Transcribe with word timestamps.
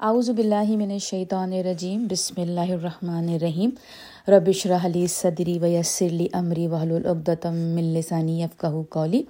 اعوذ 0.00 0.28
باللہ 0.30 0.70
من 0.76 0.90
الشیطان 0.90 1.52
الرجیم، 1.52 2.06
بسم 2.10 2.40
اللہ 2.40 2.72
الرحمن 2.72 3.28
الرحیم. 3.34 3.70
ربش 4.28 4.64
رحلی 4.66 5.06
صدری 5.10 5.58
ویسرلی 5.58 6.26
عمری 6.40 6.66
وحل 6.68 6.92
العبدم 6.94 7.54
ملسانی 7.74 8.42
افقہ 8.44 8.82
کولی 8.90 9.22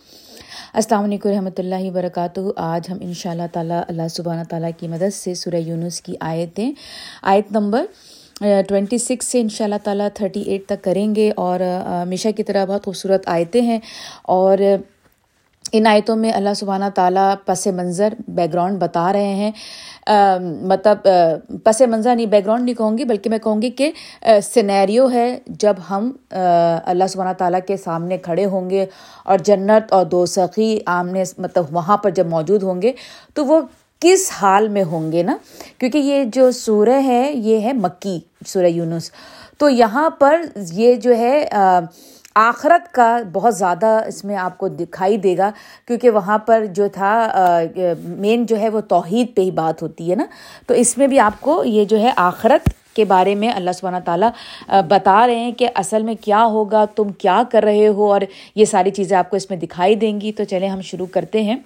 السلام 0.75 1.05
علیکم 1.05 1.29
رحمۃ 1.29 1.59
اللہ 1.59 1.89
وبرکاتہ. 1.89 2.41
آج 2.57 2.91
ہم 2.91 2.99
ان 3.01 3.13
شاء 3.21 3.31
اللہ 3.31 3.53
تعالیٰ، 3.53 3.81
اللہ 3.89 4.09
سبحانہ 4.15 4.45
تعالیٰ 4.51 4.71
کی 4.79 4.89
مدد 4.89 5.15
سے 5.15 5.35
سورہ 5.35 5.61
یونس 5.67 6.01
کی 6.01 6.15
آیتیں 6.21 6.71
آیت 7.23 7.53
نمبر 7.53 7.85
ٹوینٹی 8.69 8.99
سکس 8.99 9.27
سے 9.27 9.41
ان 9.41 9.49
شاء 9.49 9.65
اللہ 9.65 9.85
تعالیٰ 9.85 10.09
تھرٹی 10.15 10.43
ایٹ 10.43 10.67
تک 10.69 10.85
کریں 10.85 11.15
گے 11.15 11.31
اور 11.37 11.61
ہمیشہ 11.87 12.29
کی 12.37 12.43
طرح 12.43 12.65
بہت 12.65 12.85
خوبصورت 12.85 13.29
آیتیں 13.29 13.61
ہیں 13.63 13.79
اور 14.37 14.59
ان 15.73 15.87
آیتوں 15.87 16.17
میں 16.17 16.33
اللہ 16.33 16.55
سبحانہ 16.57 16.85
تعالیٰ 16.95 17.35
پس 17.47 17.67
منظر 17.67 18.15
بیک 18.29 18.53
گراؤنڈ 18.53 18.79
بتا 18.81 19.13
رہے 19.13 19.35
ہیں۔ 19.35 19.51
مطلب 20.63 21.09
پس 21.65 21.81
منظر 21.81 22.15
نہیں 22.17 22.27
بیک 22.27 22.45
گراؤنڈ 22.45 22.65
نہیں 22.65 22.75
کہوں 22.75 22.99
گی، 22.99 23.05
بلکہ 23.05 23.31
میں 23.31 23.39
کہوں 23.39 23.63
گی 23.63 23.71
کہ 23.71 23.91
سینیریو 24.43 25.11
ہے 25.11 25.39
جب 25.47 25.75
ہم 25.91 26.11
اللہ 26.31 27.07
سبحانہ 27.09 27.33
تعالیٰ 27.39 27.61
کے 27.67 27.77
سامنے 27.77 28.19
کھڑے 28.19 28.45
ہوں 28.45 28.71
گے 28.71 28.85
اور 29.25 29.39
جنت 29.39 29.93
اور 29.93 30.05
دو 30.05 30.25
سخی 30.27 30.79
آمنے 30.87 31.25
مطلب 31.39 31.65
وہاں 31.71 31.97
پر 31.97 32.11
جب 32.11 32.27
موجود 32.27 32.63
ہوں 32.63 32.83
گے 32.83 32.93
تو 33.35 33.45
وہ 33.47 33.61
کس 34.01 34.31
حال 34.33 34.69
میں 34.69 34.85
ہوں 34.85 35.13
گے 35.13 35.23
نا؟ 35.23 35.37
کیونکہ 35.79 35.99
یہ 35.99 36.25
جو 36.35 36.51
سورہ 36.51 37.01
ہے، 37.05 37.31
یہ 37.35 37.61
ہے 37.61 37.73
مکی، 37.73 38.19
سورہ 38.47 38.67
یونس۔ 38.67 39.11
تو 39.59 39.69
یہاں 39.69 40.09
پر 40.19 40.41
یہ 40.73 40.95
جو 40.95 41.17
ہے 41.17 41.49
آخرت 42.39 42.93
کا 42.95 43.19
بہت 43.33 43.57
زیادہ 43.57 43.87
اس 44.07 44.25
میں 44.25 44.37
آپ 44.37 44.57
کو 44.59 44.69
دکھائی 44.69 45.17
دے 45.17 45.37
گا، 45.39 45.51
کیونکہ 45.87 46.11
وہاں 46.11 46.39
پر 46.47 46.65
جو 46.77 46.89
تھا 46.95 47.13
مین 48.19 48.45
جو 48.47 48.59
ہے 48.61 48.69
وہ 48.69 48.81
توحید 48.89 49.35
پہ 49.37 49.43
ہی 49.43 49.51
بات 49.51 49.83
ہوتی 49.83 50.11
ہے 50.11 50.17
نا۔ 50.17 50.25
تو 50.67 50.75
اس 50.75 50.97
میں 50.99 51.07
بھی 51.07 51.19
آپ 51.21 51.41
کو 51.41 51.63
یہ 51.65 51.85
جو 51.85 52.01
ہے 52.01 52.13
آخرت 52.17 52.69
کے 52.95 53.05
بارے 53.05 53.35
میں 53.35 53.49
اللہ 53.53 53.71
سبحانہ 53.79 54.05
تعالیٰ 54.05 54.31
بتا 54.89 55.27
رہے 55.27 55.39
ہیں 55.39 55.53
کہ 55.53 55.69
اصل 55.75 56.03
میں 56.03 56.15
کیا 56.21 56.45
ہوگا، 56.53 56.85
تم 56.97 57.13
کیا 57.19 57.43
کر 57.51 57.63
رہے 57.65 57.89
ہو، 57.89 58.13
اور 58.13 58.21
یہ 58.55 58.65
ساری 58.65 58.91
چیزیں 58.91 59.17
آپ 59.17 59.31
کو 59.31 59.37
اس 59.37 59.51
میں 59.51 59.59
دکھائی 59.59 59.95
دیں 59.95 60.21
گی۔ 60.21 60.33
تو 60.33 60.45
چلیں 60.45 60.69
ہم 60.69 60.81
شروع 60.91 61.07
کرتے 61.13 61.43
ہیں۔ 61.43 61.57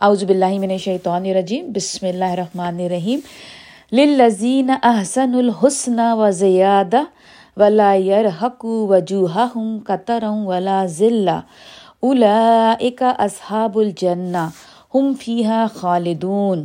اعوذ 0.00 0.24
باللہ 0.24 0.58
من 0.58 0.70
الشیطان 0.70 1.24
الرجیم، 1.24 1.70
بسم 1.74 2.06
اللہ 2.06 2.32
الرحمن 2.32 2.80
الرحیم۔ 2.84 3.20
للذین 3.92 4.70
احسن 4.82 5.34
الحسن 5.38 6.00
و 6.00 6.30
زیادہ 6.30 7.02
ولا 7.56 7.94
یرحق 7.94 8.64
وجوہ 8.64 9.46
قطر 9.86 10.24
ولا 10.44 10.86
ذلہ 10.86 11.40
الا 12.02 12.74
اکا 12.80 13.10
اصحاب 13.18 13.78
الجنہ 13.78 14.48
ہم 14.94 15.12
فیحہ 15.20 15.66
خالدون۔ 15.74 16.64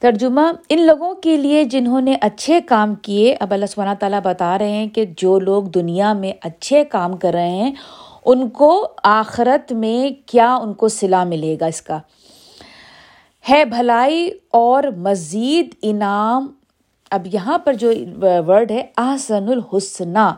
ترجمہ، 0.00 0.40
ان 0.68 0.80
لوگوں 0.80 1.14
کے 1.14 1.36
لیے 1.36 1.64
جنہوں 1.64 2.00
نے 2.00 2.16
اچھے 2.20 2.60
کام 2.60 2.94
کیے، 2.94 3.36
اب 3.40 3.52
اللہ 3.52 3.66
سبحانہ 3.66 3.94
تعالیٰ 4.00 4.20
بتا 4.24 4.58
رہے 4.58 4.70
ہیں 4.70 4.86
کہ 4.86 5.04
جو 5.16 5.38
لوگ 5.38 5.62
دنیا 5.62 6.12
میں 6.12 6.32
اچھے 6.40 6.84
کام 6.84 7.16
کر 7.16 7.32
رہے 7.32 7.50
ہیں، 7.50 7.72
ان 8.24 8.48
کو 8.50 8.88
آخرت 9.02 9.72
میں 9.72 10.28
کیا 10.28 10.54
ان 10.54 10.74
کو 10.74 10.88
صلا 10.88 11.24
ملے 11.24 11.56
گا 11.60 11.66
اس 11.66 11.82
کا؟ 11.82 11.98
ہے 13.50 13.64
بھلائی 13.64 14.30
اور 14.50 14.84
مزید 14.84 15.74
انعام 15.82 16.46
اب 17.10 17.26
یہاں 17.26 17.58
پر 17.58 17.72
جو 17.72 17.92
ورڈ 18.46 18.70
ہے 18.70 18.82
آسن 18.96 19.48
الحسنہ 19.48 20.32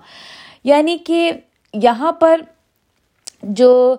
یعنی 0.65 0.99
کہ 0.99 1.33
یہاں 1.75 2.13
پر 2.13 2.41
جو 3.43 3.97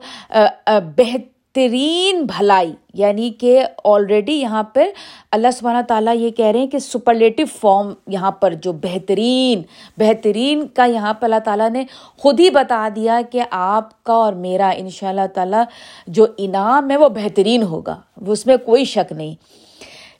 بہترین 0.68 2.22
بھلائی 2.24 2.74
یعنی 2.94 3.30
کہ 3.30 3.66
آلریڈی 3.84 4.34
یہاں 4.34 4.64
پر 4.64 4.88
اللہ 5.32 5.48
سبحانہ 5.54 5.82
تعالیٰ 5.88 6.16
یہ 6.16 6.30
کہہ 6.30 6.46
رہے 6.46 6.60
ہیں 6.60 6.68
کہ 6.68 6.80
سپرلیٹو 6.80 7.44
فارم 7.60 7.94
یہاں 8.08 8.32
پر 8.32 8.54
جو 8.54 8.72
بہترین 8.74 9.62
بہترین 9.98 10.68
کا 10.68 10.86
یہاں 10.86 11.14
پر 11.14 11.24
اللہ 11.24 11.40
تعالیٰ 11.46 11.70
نے 11.70 11.84
خود 12.18 12.40
ہی 12.40 12.50
بتا 12.50 12.90
دیا 12.96 13.22
کہ 13.31 13.42
آپ 13.52 14.04
کا 14.04 14.14
اور 14.14 14.34
میرا 14.34 14.70
ان 14.70 14.90
شاء 14.90 15.10
اللہ 15.10 15.28
تعالیٰ 15.34 15.64
جو 16.08 16.26
انعام 16.38 16.92
ہے 16.92 16.98
وہ 16.98 17.10
بہترین 17.10 17.64
ہوگا 17.64 18.02
اس 18.28 18.46
میں 18.46 18.58
کوئی 18.58 18.86
شک 18.86 19.12
نہیں۔ 19.12 19.36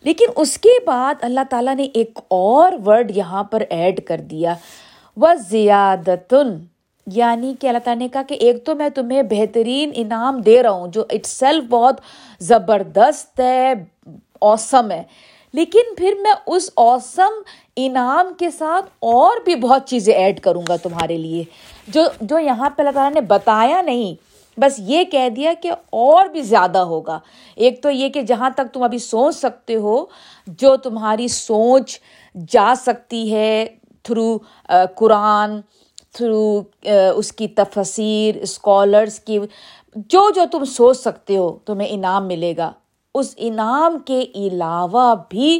لیکن 0.04 0.26
اس 0.36 0.58
کے 0.58 0.70
بعد 0.86 1.16
اللہ 1.22 1.40
تعالیٰ 1.50 1.76
نے 1.76 1.84
ایک 1.84 2.20
اور 2.28 2.72
ورڈ 2.86 3.12
یہاں 3.18 3.44
پر 3.44 3.64
ایڈ 3.70 4.06
کر 4.06 4.18
دیا 4.18 4.54
وہ 5.18 5.28
زیادتن 5.50 6.58
یعنی 7.08 7.54
کہ 7.60 7.68
اللہ 7.68 7.80
تعالیٰ 7.80 8.02
نے 8.02 8.08
کہا 8.10 8.24
کہ 8.24 8.34
ایک 8.34 8.66
تو 8.66 8.76
میں 8.76 8.90
تمہیں 8.90 9.24
بہترین 9.24 9.92
انعام 9.94 10.42
دے 10.42 10.64
رہا 10.64 10.72
ہوں، 10.72 10.88
جو 10.88 11.04
اٹ 11.10 11.26
سیلف 11.26 11.64
بہت 11.64 12.02
زبردست 12.40 13.40
ہے 13.40 13.74
اوسم 14.42 14.92
ہے۔ 14.92 15.04
لیکن 15.54 15.96
پھر 15.98 16.14
میں 16.22 16.34
اس 16.46 16.70
اوسم 16.76 17.42
انعام 17.76 18.34
کے 18.34 18.52
ساتھ 18.52 18.86
اور 19.00 19.42
بھی 19.46 19.56
بہت 19.56 19.88
چیزیں 19.88 20.14
ایڈ 20.14 20.40
کروں 20.40 20.62
گا 20.70 20.76
تمہارے 20.76 21.18
لیے، 21.18 21.44
جو 21.88 22.04
جو 22.22 22.40
یہاں 22.40 22.70
پہ 22.70 22.82
اللہ 22.82 22.92
تعالیٰ 22.92 23.14
نے 23.14 23.22
بتایا 23.22 23.82
نہیں۔ 23.82 24.31
بس 24.58 24.74
یہ 24.78 25.04
کہہ 25.04 25.30
دیا 25.30 25.54
کہ 25.62 25.72
اور 25.90 26.26
بھی 26.26 26.42
زیادہ 26.42 26.78
ہوگا۔ 26.78 27.20
ایک 27.56 27.82
تو 27.84 27.90
یہ 27.90 28.10
کہ 28.10 28.22
جہاں 28.22 28.50
تک 28.50 28.74
تم 28.74 28.84
ابھی 28.84 28.98
سوچ 28.98 29.36
سکتے 29.36 29.76
ہو، 29.76 30.06
جو 30.48 30.76
تمہاری 30.78 31.28
سوچ 31.28 32.00
جا 32.50 32.74
سکتی 32.78 33.34
ہے 33.34 33.66
تھرو 34.04 34.38
قرآن، 34.96 35.60
تھرو 36.14 36.62
اس 37.16 37.32
کی 37.32 37.48
تفسیر 37.48 38.36
اسکالرس 38.42 39.20
کی، 39.20 39.40
جو 39.96 40.30
جو 40.36 40.44
تم 40.52 40.66
سوچ 40.66 40.98
سکتے 40.98 41.38
ہو، 41.38 41.58
تمہیں 41.66 41.88
انعام 41.92 42.28
ملے 42.28 42.54
گا۔ 42.58 42.72
اس 43.16 43.34
انعام 43.38 43.98
کے 44.00 44.24
علاوہ 44.36 45.14
بھی 45.30 45.60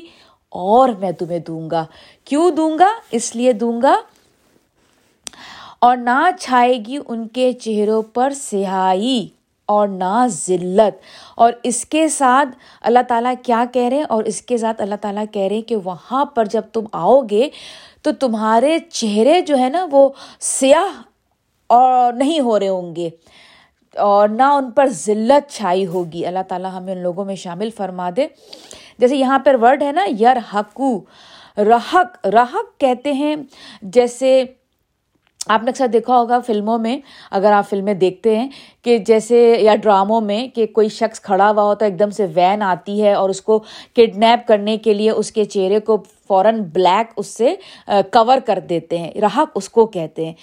اور 0.50 0.90
میں 0.90 1.12
تمہیں 1.12 1.40
دوں 1.40 1.70
گا۔ 1.70 1.86
کیوں 2.26 2.52
دوں 2.52 2.78
گا؟ 2.80 2.88
اس 3.12 3.36
لیے 3.36 3.54
دوں 3.54 3.82
گا 3.82 3.96
اور 5.82 5.98
نہ 5.98 6.30
چھائے 6.40 6.78
گی 6.88 6.98
ان 7.08 7.28
کے 7.28 7.54
چہروں 7.54 8.02
پر 8.02 8.30
سیاہی 8.30 9.28
اور 9.66 9.88
نہ 9.88 10.28
ذلت۔ 10.28 11.02
اور 11.36 11.54
اس 11.64 11.86
کے 11.86 12.08
ساتھ 12.10 12.50
اللہ 12.82 13.00
تعالیٰ 13.08 13.34
کیا 13.44 13.66
کہہ 13.74 13.90
رہے 13.90 13.98
ہیں؟ 13.98 14.04
اور 14.04 14.24
اس 14.24 14.42
کے 14.42 14.58
ساتھ 14.58 14.82
اللہ 14.82 14.96
تعالیٰ 15.02 15.24
کہہ 15.32 15.42
رہے 15.42 15.56
ہیں 15.56 15.62
کہ 15.62 15.76
وہاں 15.76 16.26
پر 16.26 16.46
جب 16.46 16.62
تم 16.74 16.86
آؤ 16.92 17.22
گے 17.22 17.50
تو 18.02 18.12
تمہارے 18.12 18.80
چہرے 18.80 19.42
جو 19.42 19.58
ہے 19.58 19.70
نا 19.70 19.88
وہ 19.92 20.10
سیاہ 20.40 21.02
اور 21.68 22.14
نہیں 22.14 22.40
ہو 22.40 22.60
رہے 22.60 22.68
ہوں 22.68 22.96
گے 22.96 23.10
اور 23.96 24.30
نہ 24.30 24.44
ان 24.44 24.72
پر 24.72 24.88
ذلت 24.88 25.52
چھائی 25.52 25.86
ہوگی۔ 25.86 26.26
اللہ 26.26 26.44
تعالیٰ 26.48 26.72
ہمیں 26.74 26.94
ان 26.94 27.00
لوگوں 27.00 27.26
میں 27.26 27.36
شامل 27.36 27.70
فرما 27.78 28.10
دے۔ 28.16 28.28
جیسے 28.98 29.16
یہاں 29.16 29.40
پر 29.40 29.56
ورڈ 29.62 29.84
ہے 29.84 29.92
نا 29.92 30.06
یر 30.20 30.38
حقو 30.54 31.00
رحق 31.58 32.28
رحق 32.28 32.80
کہتے 32.80 33.14
ہیں 33.14 33.36
جیسے 33.82 34.44
آپ 35.50 35.64
نے 35.64 35.70
اکثر 35.70 35.88
دیکھا 35.94 36.18
ہوگا 36.18 36.40
فلموں 36.40 36.78
میں، 36.80 36.98
اگر 37.32 37.52
آپ 37.52 37.70
فلمیں 37.70 37.94
دیکھتے 37.94 38.36
ہیں، 38.38 38.48
کہ 38.84 38.98
جیسے 38.98 39.40
یا 39.60 39.76
ڈراموں 39.76 40.20
میں 40.22 40.48
کہ 40.56 40.66
کوئی 40.74 40.90
شخص 40.90 41.22
کھڑا 41.22 41.50
ہوا 41.50 41.64
ہوتا 41.64 41.86
ہے، 41.86 41.92
ایک 41.92 42.00
دم 42.00 42.10
سے 42.10 42.26
وین 42.36 42.62
آتی 42.62 43.02
ہے 43.04 43.14
اور 43.14 43.30
اس 43.30 43.42
کو 43.42 43.60
کڈنیپ 43.96 44.48
کرنے 44.48 44.78
کے 44.78 44.94
لیے 44.94 45.10
اس 45.10 45.32
کے 45.32 45.46
چہرے 45.46 45.80
کو 45.80 45.98
فوراً 46.28 46.62
بلیک 46.74 47.14
اس 47.18 47.28
سے 47.28 47.56
کور 48.14 48.38
کر 48.46 48.60
دیتے 48.70 48.98
ہیں 48.98 49.12
رحق 49.22 49.52
اس 49.56 49.70
کو 49.70 49.86
کہتے 49.86 50.26
ہیں۔ 50.26 50.34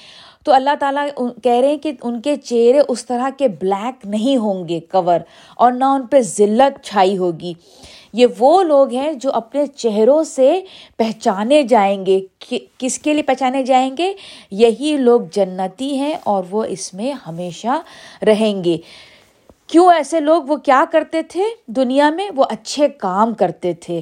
تو 0.48 0.54
اللہ 0.54 0.70
تعالیٰ 0.80 1.06
کہہ 1.42 1.52
رہے 1.52 1.68
ہیں 1.68 1.76
کہ 1.76 1.92
ان 2.02 2.20
کے 2.20 2.36
چہرے 2.36 2.80
اس 2.88 3.06
طرح 3.06 3.28
کے 3.38 3.48
بلیک 3.48 4.06
نہیں 4.06 4.36
ہوں 4.36 4.68
گے 4.68 4.80
کور 4.80 5.20
اور 5.56 5.72
نہ 5.72 5.84
ان 5.84 6.06
پہ 6.06 6.20
ذلت 6.20 6.84
چھائی 6.84 7.18
ہوگی۔ 7.18 7.54
یہ 8.12 8.26
وہ 8.38 8.62
لوگ 8.62 8.92
ہیں 8.92 9.12
جو 9.12 9.32
اپنے 9.32 9.66
چہروں 9.66 10.22
سے 10.22 10.60
پہچانے 10.96 11.62
جائیں 11.62 12.06
گے۔ 12.06 12.20
کس 12.78 12.98
کے 12.98 13.14
لیے 13.14 13.22
پہچانے 13.22 13.62
جائیں 13.62 13.96
گے؟ 13.98 14.14
یہی 14.50 14.96
لوگ 14.96 15.20
جنتی 15.32 15.98
ہیں 15.98 16.14
اور 16.24 16.44
وہ 16.50 16.64
اس 16.64 16.94
میں 16.94 17.12
ہمیشہ 17.12 17.80
رہیں 18.24 18.64
گے۔ 18.64 18.76
کیوں 19.66 19.92
ایسے 19.92 20.20
لوگ؟ 20.20 20.42
وہ 20.42 20.56
کیا 20.56 20.84
کرتے 20.92 21.22
تھے؟ 21.22 21.42
دنیا 21.66 22.10
میں 22.10 22.30
وہ 22.36 22.44
اچھے 22.50 22.88
کام 22.88 23.34
کرتے 23.34 23.72
تھے۔ 23.72 24.00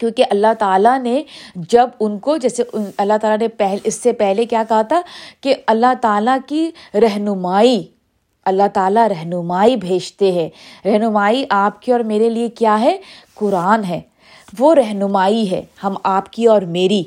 کیونکہ 0.00 0.24
اللہ 0.30 0.54
تعالیٰ 0.58 0.98
نے 0.98 1.22
جب 1.54 1.88
ان 2.00 2.18
کو 2.18 2.36
جیسے 2.36 2.62
اللہ 2.96 3.18
تعالیٰ 3.20 3.38
نے 3.38 3.48
پہل 3.48 3.76
اس 3.84 3.94
سے 3.94 4.12
پہلے 4.12 4.44
کیا 4.44 4.64
کہا 4.68 4.82
تھا 4.82 5.00
کہ 5.40 5.54
اللہ 5.66 5.94
تعالیٰ 6.00 6.38
کی 6.46 6.70
رہنمائی 6.94 7.86
اللہ 8.44 8.62
تعالیٰ 8.72 9.08
رہنمائی 9.08 9.76
بھیجتے 9.76 10.32
ہیں۔ 10.32 10.48
رہنمائی 10.84 11.44
آپ 11.50 11.82
کی 11.82 11.92
اور 11.92 12.00
میرے 12.00 12.30
لیے 12.30 12.48
کیا 12.48 12.80
ہے؟ 12.80 13.00
قرآن 13.34 13.84
ہے۔ 13.84 14.00
وہ 14.58 14.74
رہنمائی 14.74 15.50
ہے، 15.50 15.62
ہم 15.84 15.94
آپ 16.02 16.32
کی 16.32 16.46
اور 16.46 16.62
میری۔ 16.62 17.02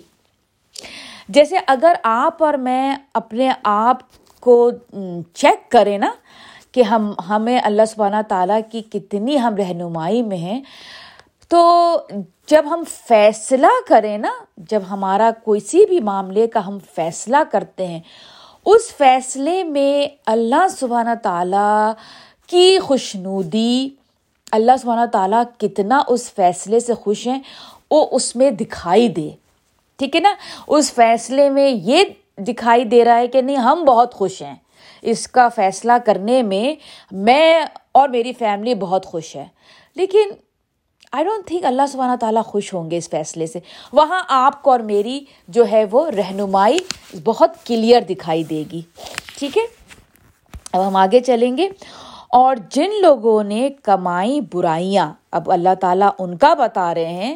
جیسے 1.30 1.56
اگر 1.68 1.94
آپ 2.04 2.44
اور 2.44 2.54
میں 2.54 2.96
اپنے 3.14 3.50
آپ 3.64 3.98
کو 4.40 4.72
چیک 5.34 5.72
کریں 5.72 5.98
نا 5.98 6.12
کہ 6.72 6.84
ہم 6.84 7.14
ہمیں 7.30 7.60
اللہ 7.64 7.82
سبحانہ 7.88 8.22
تعالیٰ 8.28 8.60
کی 8.72 8.82
کتنی 8.82 9.40
ہم 9.40 9.56
رہنمائی 9.56 10.22
میں 10.22 10.38
ہیں 10.38 10.62
تو 11.54 11.98
جب 12.48 12.66
ہم 12.66 12.84
فیصلہ 13.08 13.68
کریں 13.88 14.18
نا، 14.18 14.32
جب 14.58 14.80
ہمارا 14.90 15.32
کسی 15.46 15.86
بھی 15.86 16.00
معاملے 16.00 16.48
کا 16.48 16.68
ہم 16.68 16.78
فیصلہ 16.96 17.38
کرتے 17.52 17.88
ہیں، 17.88 18.00
اس 18.66 18.96
فیصلے 18.98 19.64
میں 19.64 20.16
اللہ 20.26 20.68
سبحانہ 20.68 21.10
تعالیٰ 21.24 21.92
کی 22.48 22.80
خوشنودی، 22.80 23.90
اللہ 24.52 24.72
سبحانہ 24.82 25.06
تعالیٰ 25.12 25.44
کتنا 25.58 26.02
اس 26.08 26.34
فیصلے 26.34 26.80
سے 26.80 26.94
خوش 26.94 27.28
ہیں، 27.28 27.40
وہ 27.92 28.08
اس 28.12 28.36
میں 28.36 28.52
دکھائی 28.52 29.08
دے۔ 29.08 29.30
ٹھیک 29.98 30.16
ہے 30.16 30.22
نا؟ 30.22 30.34
اس 30.68 30.94
فیصلے 30.94 31.50
میں 31.50 31.70
یہ 31.70 32.04
دکھائی 32.38 32.84
دے 32.84 33.06
رہا 33.06 33.18
ہے 33.18 33.28
کہ 33.28 33.42
نہیں، 33.42 33.56
ہم 33.56 33.84
بہت 33.84 34.14
خوش 34.14 34.42
ہیں۔ 34.42 34.56
اس 35.02 35.28
کا 35.28 35.50
فیصلہ 35.50 35.94
کرنے 36.06 36.42
میں 36.42 36.76
میں 37.12 37.66
اور 37.92 38.10
میری 38.10 38.34
فیملی 38.34 38.76
بہت 38.76 39.06
خوش 39.06 39.36
ہے۔ 39.36 39.46
لیکن 39.96 40.32
آئی 41.14 41.26
ڈونٹ 41.26 41.46
تھنک 41.46 41.66
اللہ 41.66 41.82
سبحانہ 41.92 42.16
تعالیٰ 42.20 42.44
خوش 42.44 42.74
ہوں 42.74 42.92
گے 42.92 42.98
اس 42.98 43.10
فیصلے 43.10 43.48
سے۔ 43.48 43.60
وہاں 43.94 44.24
آپ 44.28 44.64
کو 44.64 44.72
اور 44.72 44.80
میری 44.80 45.26
جو 45.48 45.64
ہے 45.72 45.86
وہ 45.92 46.10
رہنمائی 46.10 46.78
بہت 47.24 47.66
کلیئر 47.66 48.02
دکھائی 48.02 48.44
دے 48.44 48.64
گی۔ 48.72 48.82
ٹھیک 49.40 49.58
ہے؟ 49.58 49.62
اب 50.74 50.88
ہم 50.88 50.96
آگے 50.96 51.20
چلیں 51.20 51.58
گے۔ 51.58 51.70
اور 52.30 52.56
جن 52.70 52.90
لوگوں 53.02 53.44
نے 53.44 53.70
کمائی 53.84 54.42
برائیاں، 54.54 55.14
اب 55.32 55.52
اللہ 55.52 55.76
تعالیٰ 55.82 56.10
ان 56.20 56.38
کا 56.38 56.54
بتا 56.54 56.96
رہے 56.96 57.14
ہیں 57.14 57.36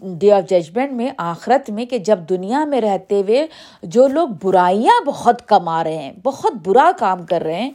ڈے 0.00 0.32
آف 0.32 0.50
ججمنٹ 0.50 0.92
میں، 0.92 1.10
آخرت 1.16 1.70
میں، 1.70 1.86
کہ 1.86 1.98
جب 1.98 2.18
دنیا 2.18 2.64
میں 2.64 2.80
رہتے 2.80 3.20
ہوئے 3.20 3.46
جو 3.82 4.06
لوگ 4.06 4.28
برائیاں 4.42 5.04
بہت 5.04 5.48
کما 5.48 5.84
رہے 5.84 5.98
ہیں، 5.98 6.12
بہت 6.22 6.52
برا 6.64 6.90
کام 6.98 7.26
کر 7.26 7.42
رہے 7.42 7.62
ہیں، 7.62 7.70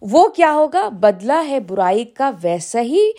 وہ 0.00 0.28
کیا 0.28 0.52
ہوگا؟ 0.52 0.88
بدلہ 0.88 1.42
ہے 1.48 1.60
برائی 1.60 2.04
کا، 2.04 2.30
ویسا 2.42 2.80
ہی 2.80 3.10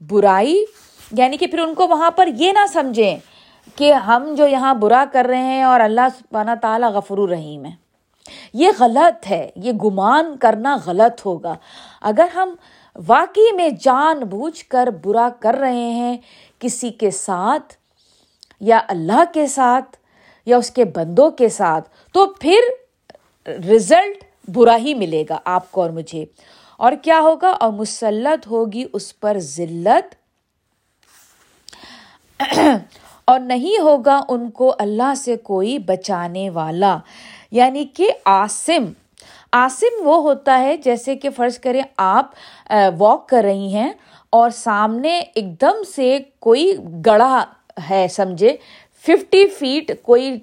برائی 0.00 0.64
یعنی 1.12 1.36
کہ 1.36 1.46
پھر 1.46 1.58
ان 1.58 1.74
کو 1.74 1.88
وہاں 1.88 2.10
پر 2.10 2.28
یہ 2.36 2.52
نہ 2.52 2.66
سمجھیں 2.72 3.16
کہ 3.74 3.92
ہم 3.92 4.34
جو 4.36 4.46
یہاں 4.46 4.74
برا 4.74 5.04
کر 5.12 5.26
رہے 5.28 5.42
ہیں 5.42 5.62
اور 5.62 5.80
اللہ 5.80 6.00
سبحانہ 6.18 6.50
تعالیٰ 6.62 6.90
غفر 6.90 7.18
الرحیم 7.18 7.64
ہے۔ 7.64 7.70
یہ 8.54 8.68
غلط 8.78 9.30
ہے، 9.30 9.50
یہ 9.56 9.72
گمان 9.72 10.36
کرنا 10.36 10.76
غلط 10.86 11.26
ہوگا۔ 11.26 11.54
اگر 12.02 12.26
ہم 12.34 12.54
واقعی 13.06 13.56
میں 13.56 13.68
جان 13.80 14.20
بوجھ 14.20 14.64
کر 14.64 14.88
برا 15.04 15.28
کر 15.40 15.54
رہے 15.54 15.90
ہیں 15.90 16.16
کسی 16.58 16.90
کے 16.90 17.10
ساتھ 17.10 17.74
یا 18.60 18.80
اللہ 18.88 19.22
کے 19.34 19.46
ساتھ 19.46 19.96
یا 20.46 20.56
اس 20.56 20.70
کے 20.70 20.84
بندوں 20.84 21.30
کے 21.30 21.48
ساتھ، 21.48 21.88
تو 22.12 22.26
پھر 22.26 22.60
رزلٹ 23.48 24.24
برا 24.48 24.76
ہی 24.76 24.94
ملے 24.94 25.24
گا 25.30 25.38
آپ 25.44 25.72
کو 25.72 25.82
اور 25.82 25.90
مجھے۔ 25.90 26.24
اور 26.76 26.92
کیا 27.02 27.20
ہوگا؟ 27.20 27.48
اور 27.48 27.72
مسلط 27.72 28.46
ہوگی 28.46 28.84
اس 28.92 29.20
پر 29.20 29.38
ذلت 29.38 30.14
اور 33.24 33.40
نہیں 33.40 33.82
ہوگا 33.82 34.20
ان 34.28 34.50
کو 34.50 34.74
اللہ 34.78 35.14
سے 35.16 35.36
کوئی 35.36 35.78
بچانے 35.78 36.50
والا۔ 36.50 36.98
یعنی 37.50 37.84
کہ 37.84 38.10
آسم 38.24 38.84
آسم 39.52 40.08
وہ 40.08 40.16
ہوتا 40.16 40.60
ہے 40.60 40.76
جیسے 40.76 41.16
کہ 41.16 41.30
فرض 41.30 41.58
کریں 41.58 41.82
آپ 41.96 42.30
واک 42.98 43.28
کر 43.28 43.42
رہی 43.44 43.74
ہیں 43.74 43.92
اور 44.30 44.50
سامنے 44.50 45.18
ایک 45.34 45.60
دم 45.60 45.82
سے 45.94 46.18
کوئی 46.38 46.76
گڑھا 47.06 47.44
ہے، 47.90 48.06
سمجھے؟ 48.10 48.56
ففٹی 49.06 49.46
فیٹ 49.46 49.90
کوئی 50.02 50.36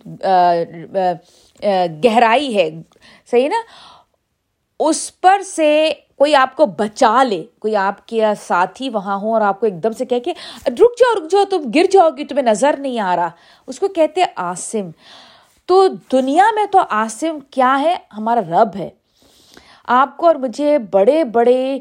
گہرائی 2.03 2.57
ہے۔ 2.57 2.69
صحیح 3.31 3.49
نا؟ 3.49 3.61
اس 4.79 5.21
پر 5.21 5.41
سے 5.41 5.91
کوئی 6.15 6.35
آپ 6.35 6.55
کو 6.55 6.65
بچا 6.65 7.23
لے، 7.23 7.43
کوئی 7.59 7.75
آپ 7.75 8.07
کے 8.07 8.23
ساتھی 8.47 8.89
وہاں 8.89 9.17
ہوں 9.17 9.33
اور 9.33 9.41
آپ 9.41 9.59
کو 9.59 9.65
ایک 9.65 9.83
دم 9.83 9.91
سے 9.91 10.05
کہہ 10.05 10.19
کے 10.25 10.31
رک 10.67 10.97
جاؤ 10.99 11.13
رک 11.15 11.31
جاؤ، 11.31 11.43
تم 11.45 11.69
گر 11.75 11.85
جاؤ 11.91 12.09
گی 12.09 12.25
تمہیں 12.25 12.45
نظر 12.45 12.75
نہیں 12.77 12.99
آ 12.99 13.15
رہا۔ 13.15 13.29
اس 13.67 13.79
کو 13.79 13.87
کہتے 13.87 14.23
آسم 14.35 14.89
تو 15.65 15.87
دنیا 16.11 16.45
میں 16.55 16.65
تو 16.65 16.79
آسم 16.89 17.37
کیا 17.51 17.79
ہے؟ 17.81 17.95
ہمارا 18.17 18.41
رب 18.41 18.75
ہے۔ 18.75 18.89
آپ 19.87 20.17
کو 20.17 20.27
اور 20.27 20.35
مجھے 20.35 20.77
بڑے 20.77 21.23
بڑے 21.23 21.79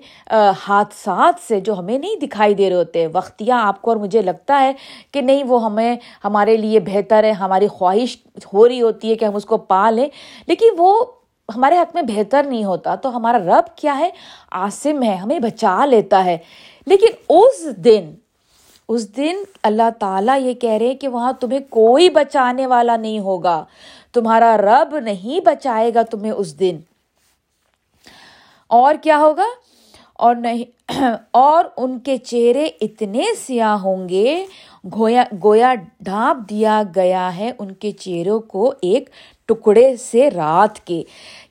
حادثات 0.59 1.35
سے 1.49 1.61
جو 1.61 1.75
ہمیں 1.75 1.99
نہیں 1.99 2.17
دکھائی 2.17 2.55
دے 2.55 2.69
رہے 2.69 2.77
ہوتے، 2.77 3.07
وقتیاں، 3.07 3.61
آپ 3.63 3.83
کو 3.83 3.91
اور 3.91 3.99
مجھے 3.99 4.23
لگتا 4.23 4.61
ہے 4.61 4.73
کہ 5.13 5.21
نہیں، 5.21 5.45
وہ 5.45 5.65
ہمیں، 5.65 5.97
ہمارے 6.25 6.57
لیے 6.57 6.81
بہتر 6.81 7.25
ہے، 7.25 7.31
ہماری 7.31 7.69
خواہش 7.69 8.17
ہو 8.53 8.69
رہی 8.69 8.83
ہوتی 8.83 9.11
ہے 9.11 9.15
کہ 9.15 9.25
ہم 9.25 9.37
اس 9.37 9.45
کو 9.45 9.57
پا 9.57 9.91
لیں۔ 9.91 10.09
لیکن 10.47 10.67
وہ 10.79 11.05
ہمارے 11.55 11.79
حق 11.79 11.95
میں 11.95 12.03
بہتر 12.03 12.43
نہیں 12.43 12.65
ہوتا 12.65 12.95
تو 12.95 13.17
ہمارا 13.17 13.39
رب 13.39 13.77
کیا 13.77 13.99
ہے؟ 13.99 14.11
آسم 14.51 15.03
ہے، 15.03 15.15
ہمیں 15.15 15.39
بچا 15.39 15.85
لیتا 15.85 16.25
ہے۔ 16.25 16.39
لیکن 16.87 17.07
اس 17.29 17.77
دن 17.77 18.15
اس 18.89 19.17
دن 19.17 19.37
اللہ 19.63 19.91
تعالیٰ 19.99 20.41
یہ 20.41 20.55
کہہ 20.55 20.71
رہے 20.71 20.87
ہیں 20.87 20.95
کہ 20.95 21.09
وہاں 21.09 21.33
تمہیں 21.33 21.59
کوئی 21.71 22.11
بچانے 22.11 22.67
والا 22.67 22.97
نہیں 22.97 23.19
ہوگا۔ 23.19 23.65
تمہارا 24.13 24.57
رب 24.57 24.99
نہیں 24.99 25.41
بچائے 25.41 25.95
گا 25.95 26.03
تمہیں 26.03 26.33
اس 26.33 26.61
دن۔ 26.61 26.79
اور 28.67 28.95
کیا 29.03 29.19
ہوگا؟ 29.19 29.47
اور 30.15 30.35
نہیں، 30.35 30.65
اور 31.31 31.65
ان 31.77 31.99
کے 31.99 32.17
چہرے 32.17 32.69
اتنے 32.81 33.23
سیاہ 33.47 33.77
ہوں 33.77 34.09
گے، 34.09 34.45
گویا 34.95 35.25
گویا 35.45 35.75
ڈھانپ 36.01 36.51
دیا 36.51 36.83
گیا 36.97 37.37
ہے 37.37 37.53
ان 37.59 37.73
کے 37.73 37.91
چہروں 37.91 38.41
کو 38.41 38.75
ایک 38.83 39.11
ٹکڑے 39.47 39.97
سے 39.97 40.31
رات 40.31 40.87
کے۔ 40.87 41.03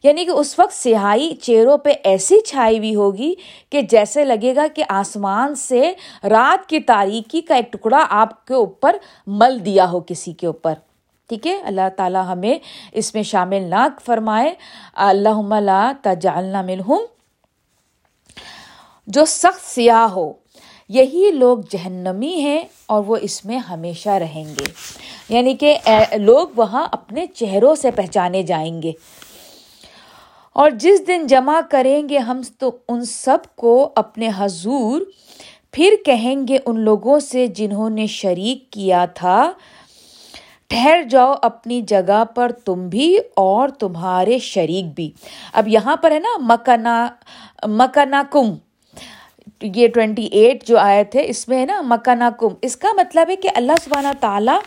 یعنی 0.03 0.25
کہ 0.25 0.29
اس 0.29 0.59
وقت 0.59 0.73
سیاہی 0.73 1.35
چہروں 1.35 1.77
پہ 1.77 1.89
ایسی 2.03 2.41
چھائی 2.41 2.77
ہوئی 2.77 2.95
ہوگی 2.95 3.33
کہ 3.69 3.81
جیسے 3.81 4.25
لگے 4.25 4.55
گا 4.55 4.65
کہ 4.75 4.83
آسمان 4.89 5.55
سے 5.55 5.93
رات 6.23 6.69
کی 6.69 6.79
تاریکی 6.79 7.41
کا 7.41 7.55
ایک 7.55 7.73
ٹکڑا 7.73 8.05
آپ 8.09 8.45
کے 8.47 8.53
اوپر 8.53 8.95
مل 9.27 9.65
دیا 9.65 9.91
ہو 9.91 9.99
کسی 9.99 10.33
کے 10.33 10.47
اوپر۔ 10.47 10.73
ٹھیک 11.27 11.47
ہے؟ 11.47 11.61
اللہ 11.61 11.89
تعالیٰ 11.97 12.23
ہمیں 12.27 12.55
اس 12.91 13.13
میں 13.13 13.23
شامل 13.23 13.61
نہ 13.61 13.87
فرمائے۔ 14.05 14.53
اللہ 14.93 15.59
لا 15.59 15.91
تجعلنا 16.01 16.61
منہم۔ 16.61 16.97
جو 19.07 19.25
سخت 19.25 19.65
سیاہ 19.65 20.01
ہو 20.01 20.33
یہی 20.89 21.31
لوگ 21.31 21.57
جہنمی 21.69 22.35
ہیں 22.35 22.61
اور 22.85 23.03
وہ 23.07 23.17
اس 23.21 23.45
میں 23.45 23.57
ہمیشہ 23.57 24.09
رہیں 24.09 24.45
گے۔ 24.45 24.63
یعنی 25.29 25.55
کہ 25.55 25.77
لوگ 26.17 26.47
وہاں 26.55 26.87
اپنے 26.91 27.25
چہروں 27.27 27.75
سے 27.75 27.91
پہچانے 27.91 28.43
جائیں 28.43 28.81
گے۔ 28.81 28.91
اور 30.53 30.69
جس 30.69 31.07
دن 31.07 31.27
جمع 31.27 31.59
کریں 31.71 32.09
گے 32.09 32.17
ہم 32.17 32.41
تو 32.59 32.71
ان 32.89 33.05
سب 33.05 33.37
کو 33.55 33.89
اپنے 33.95 34.29
حضور 34.37 35.01
پھر 35.71 35.93
کہیں 36.05 36.35
گے 36.47 36.57
ان 36.65 36.79
لوگوں 36.79 37.19
سے 37.19 37.47
جنہوں 37.47 37.89
نے 37.89 38.07
شریک 38.07 38.71
کیا 38.71 39.05
تھا، 39.05 39.51
ٹھہر 40.67 41.03
جاؤ 41.09 41.33
اپنی 41.41 41.81
جگہ 41.81 42.23
پر، 42.25 42.51
تم 42.51 42.89
بھی 42.89 43.17
اور 43.35 43.69
تمہارے 43.69 44.39
شریک 44.39 44.95
بھی۔ 44.95 45.11
اب 45.53 45.67
یہاں 45.67 45.95
پر 45.95 46.11
ہے 46.11 46.19
نا، 46.19 46.37
مکنا 46.37 47.07
مکنا 47.63 48.23
کم۔ 48.31 48.53
یہ 49.61 49.87
ٹوینٹی 49.93 50.25
ایٹ 50.31 50.63
جو 50.67 50.77
آئے 50.77 51.03
تھے، 51.03 51.25
اس 51.29 51.47
میں 51.47 51.59
ہے 51.59 51.65
نا 51.65 51.81
مکنا 51.85 52.29
کم 52.39 52.53
اس 52.61 52.75
کا 52.77 52.87
مطلب 52.97 53.29
ہے 53.29 53.35
کہ 53.35 53.49
اللہ 53.55 53.83
سبحانہ 53.83 54.07
تعالیٰ 54.19 54.59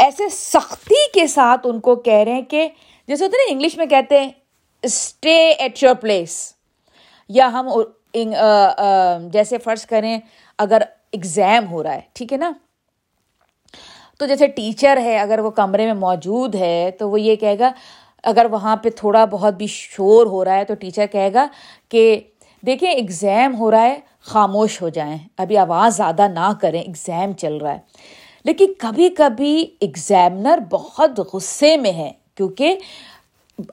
ایسے 0.00 0.28
سختی 0.30 1.06
کے 1.12 1.26
ساتھ 1.26 1.66
ان 1.66 1.80
کو 1.80 1.94
کہہ 1.96 2.22
رہے 2.24 2.32
ہیں 2.32 2.42
کہ، 2.42 2.68
جیسے 3.08 3.24
ہوتے 3.24 3.36
نا، 3.36 3.52
انگلش 3.52 3.76
میں 3.76 3.86
کہتے 3.86 4.20
ہیں 4.20 4.30
اسٹے 4.84 5.36
ایٹ 5.50 5.82
یور 5.82 5.94
پلیس 6.00 6.36
یا 7.30 7.48
ہم 7.52 7.68
جیسے 9.32 9.58
فرض 9.64 9.84
کریں، 9.86 10.18
اگر 10.58 10.82
اگزام 11.12 11.70
ہو 11.70 11.82
رہا 11.82 11.94
ہے، 11.94 12.00
ٹھیک 12.14 12.32
ہے 12.32 12.38
نا؟ 12.38 12.50
تو 14.18 14.26
جیسے 14.26 14.46
ٹیچر 14.56 14.98
ہے، 15.02 15.18
اگر 15.18 15.38
وہ 15.38 15.50
کمرے 15.50 15.86
میں 15.86 15.94
موجود 16.00 16.54
ہے، 16.54 16.90
تو 16.98 17.08
وہ 17.10 17.20
یہ 17.20 17.36
کہے 17.36 17.58
گا، 17.58 17.70
اگر 18.24 18.46
وہاں 18.50 18.76
پہ 18.76 18.90
تھوڑا 18.96 19.24
بہت 19.30 19.54
بھی 19.54 19.66
شور 19.66 20.26
ہو 20.26 20.44
رہا 20.44 20.56
ہے، 20.56 20.64
تو 20.64 20.74
ٹیچر 20.74 21.06
کہے 21.06 21.32
گا 21.34 21.46
کہ 21.88 22.20
دیکھیں 22.66 22.90
ایگزام 22.90 23.56
ہو 23.56 23.70
رہا 23.70 23.82
ہے، 23.82 24.00
خاموش 24.20 24.82
ہو 24.82 24.88
جائیں۔ 24.88 25.18
ابھی 25.36 25.56
آواز 25.56 25.96
زیادہ 25.96 26.28
نہ 26.28 26.52
کریں 26.60 26.80
ایگزام 26.80 27.32
چل 27.32 27.56
رہا 27.56 27.72
ہے۔ 27.72 27.78
لیکن 28.44 28.72
کبھی 28.78 29.08
کبھی 29.08 29.66
ایگزامنر 29.80 30.58
بہت 30.70 31.20
غصے 31.32 31.76
میں 31.76 31.92
ہے 31.92 32.12
کیونکہ 32.34 32.78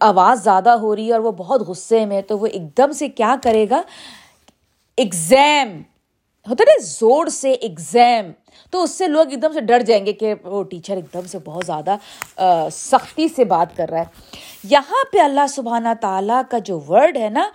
آواز 0.01 0.43
زیادہ 0.43 0.69
ہو 0.69 0.95
رہی 0.95 1.07
ہے 1.07 1.12
اور 1.12 1.19
وہ 1.19 1.31
بہت 1.31 1.62
غصے 1.62 2.05
میں 2.05 2.17
ہے 2.17 2.21
تو 2.21 2.39
وہ 2.39 2.45
ایک 2.45 2.77
دم 2.77 2.91
سے 2.91 3.07
کیا 3.10 3.36
کرے 3.43 3.65
گا؟ 3.69 3.81
ایگزام 4.98 5.81
ہوتا 6.50 6.63
نا، 6.67 6.83
زور 6.83 7.27
سے 7.27 7.51
ایگزام 7.51 8.31
تو 8.71 8.83
اس 8.83 8.91
سے 8.91 9.07
لوگ 9.07 9.25
ایک 9.29 9.41
دم 9.41 9.51
سے 9.53 9.62
ڈر 9.62 9.79
جائیں 9.79 10.05
گے 10.05 10.13
کہ 10.13 10.33
وہ 10.43 10.63
ٹیچر 10.63 10.95
ایک 10.95 11.13
دم 11.13 11.21
سے 11.21 11.38
بہت 11.45 11.63
زیادہ 11.65 11.95
سختی 12.71 13.27
سے 13.27 13.45
بات 13.45 13.77
کر 13.77 13.89
رہا 13.89 14.00
ہے۔ 14.00 14.05
یہاں 14.63 15.03
پہ 15.13 15.19
اللہ 15.19 15.48
سبحانہ 15.50 15.89
تعالیٰ 16.01 16.41
کا 16.50 16.57
جو 16.57 16.79
ورڈ 16.88 17.17
ہے 17.17 17.29
نا 17.29 17.50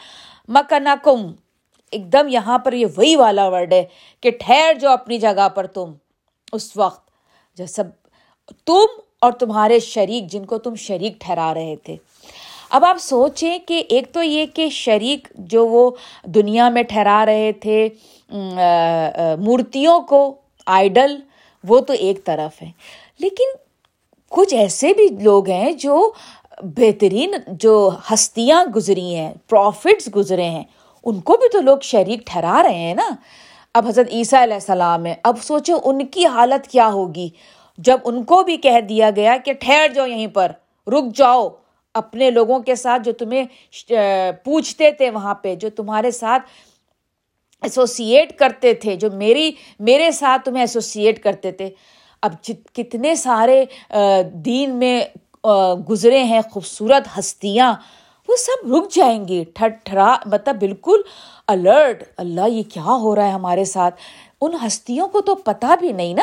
مکنکم 0.49 1.27
ایک 1.93 2.13
دم 2.13 2.29
یہاں 2.29 2.59
پر 2.59 2.73
یہ 2.73 2.87
وہی 2.97 3.15
والا 3.17 3.49
ورڈ 3.49 3.73
ہے 3.73 3.85
کہ 4.21 4.31
ٹھہر 4.31 4.73
جو 4.81 4.91
اپنی 4.91 5.19
جگہ 5.19 5.49
پر 5.49 5.67
تم۔ 5.67 5.93
اس 6.53 6.77
وقت 6.77 7.11
جب 7.57 7.67
سب 7.67 7.85
تم 8.67 9.01
اور 9.19 9.33
تمہارے 9.33 9.79
شریک 9.81 10.31
جن 10.33 10.45
کو 10.45 10.59
تم 10.59 10.75
شریک 10.75 11.21
ٹھہرا 11.21 11.53
رہے 11.55 11.75
تھے۔ 11.77 11.97
اب 12.71 12.85
آپ 12.85 12.97
سوچیں 13.01 13.59
کہ 13.67 13.83
ایک 13.89 14.13
تو 14.13 14.23
یہ 14.23 14.47
کہ 14.47 14.69
شریک 14.71 15.29
جو 15.51 15.67
وہ 15.69 15.91
دنیا 16.25 16.69
میں 16.69 16.83
ٹھہرا 16.83 17.25
رہے 17.27 17.53
تھے 17.53 17.89
مورتیوں 19.41 20.01
کو، 20.01 20.35
آئیڈل، 20.67 21.17
وہ 21.65 21.81
تو 21.81 21.93
ایک 21.93 22.25
طرف 22.25 22.63
ہے 22.63 22.71
لیکن 23.19 23.57
کچھ 24.33 24.55
ایسے 24.55 24.93
بھی 24.93 25.09
لوگ 25.23 25.49
ہیں 25.49 25.73
جو 25.73 26.11
بہترین 26.63 27.35
جو 27.61 27.91
ہستیاں 28.13 28.65
گزری 28.65 29.15
ہیں 29.15 29.33
پروفٹس 29.49 30.09
گزرے 30.17 30.45
ہیں، 30.45 30.65
ان 31.05 31.21
کو 31.21 31.37
بھی 31.37 31.49
تو 31.49 31.61
لوگ 31.61 31.79
شریک 31.83 32.27
ٹھہرا 32.27 32.63
رہے 32.63 32.75
ہیں 32.75 32.95
نا۔ 32.95 33.09
اب 33.75 33.87
حضرت 33.89 34.09
عیسیٰ 34.13 34.43
علیہ 34.43 34.55
السلام 34.55 35.07
ہے 35.07 35.15
اب 35.23 35.43
سوچو 35.43 35.79
ان 35.85 36.05
کی 36.07 36.27
حالت 36.27 36.69
کیا 36.69 36.89
ہوگی۔ 36.89 37.29
جب 37.79 37.99
ان 38.05 38.23
کو 38.25 38.43
بھی 38.43 38.57
کہہ 38.57 38.81
دیا 38.81 39.11
گیا 39.17 39.37
کہ 39.45 39.53
ٹھہر 39.53 39.89
جاؤ 39.95 40.07
یہیں 40.07 40.27
پر، 40.27 40.53
رک 40.87 41.15
جاؤ، 41.15 41.49
اپنے 41.95 42.31
لوگوں 42.31 42.59
کے 42.61 42.75
ساتھ 42.75 43.03
جو 43.03 43.13
تمہیں 43.13 43.45
پوچھتے 44.45 44.91
تھے 44.91 45.11
وہاں 45.11 45.35
پہ، 45.35 45.55
جو 45.55 45.71
تمہارے 45.71 46.11
ساتھ 46.11 46.43
ایسوسیٹ 47.63 48.33
کرتے 48.39 48.73
تھے، 48.75 48.97
جو 48.97 49.11
میری، 49.11 49.51
میرے 49.81 50.11
ساتھ 50.11 50.45
تمہیں 50.45 50.63
ایسوسیٹ 50.63 51.23
کرتے 51.23 51.53
تھے۔ 51.53 51.69
اب 52.23 52.33
کتنے 52.75 53.15
سارے 53.15 53.65
دین 54.45 54.75
میں 54.75 55.01
گزرے 55.91 56.25
ہیں، 56.25 56.41
خوبصورت 56.53 57.19
ہستیاں، 57.19 57.75
وہ 58.29 58.37
سب 58.37 58.75
رک 58.75 58.93
جائیں 58.93 59.29
گے۔ 59.29 59.45
ٹھٹھرا 59.55 60.17
مطلب 60.27 60.59
بالکل 60.59 61.01
الرٹ 61.49 62.05
اللہ 62.17 62.49
یہ 62.49 62.63
کیا 62.63 62.85
ہو 62.85 63.17
رہا 63.17 63.27
ہے 63.27 63.31
ہمارے 63.31 63.65
ساتھ؟ 63.65 63.95
ان 64.41 64.53
ہستیوں 64.67 65.09
کو 65.09 65.21
تو 65.21 65.35
پتہ 65.35 65.67
بھی 65.81 65.93
نہیں 65.93 66.15
نا۔ 66.15 66.23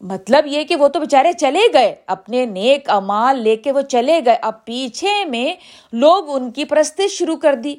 مطلب 0.00 0.46
یہ 0.46 0.64
کہ 0.64 0.76
وہ 0.76 0.88
تو 0.88 1.00
بےچارے 1.00 1.32
چلے 1.32 1.72
گئے، 1.72 1.94
اپنے 2.06 2.46
نیک 2.46 2.90
امال 2.90 3.38
لے 3.38 3.56
کے 3.56 3.72
وہ 3.72 3.80
چلے 3.80 4.20
گئے۔ 4.26 4.36
اب 4.42 4.64
پیچھے 4.64 5.24
میں 5.24 5.54
لوگ 5.92 6.24
ان 6.28 6.50
کی 6.50 6.64
پرست 6.64 7.00
شروع 7.10 7.36
کر 7.36 7.54
دی۔ 7.54 7.74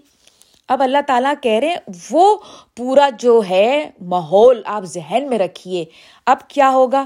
اب 0.68 0.84
اللہ 0.84 0.98
تعالیٰ 1.08 1.34
کہہ 1.42 1.52
رہے 1.52 1.76
وہ 2.12 2.38
پورا 2.78 3.10
جو 3.20 3.42
ہے 3.50 3.90
ماحول 4.02 4.62
آپ 4.66 4.84
ذہن 4.84 5.30
میں 5.30 5.40
رکھیے۔ 5.40 5.86
اب 6.26 6.48
کیا 6.48 6.70
ہوگا؟ 6.70 7.06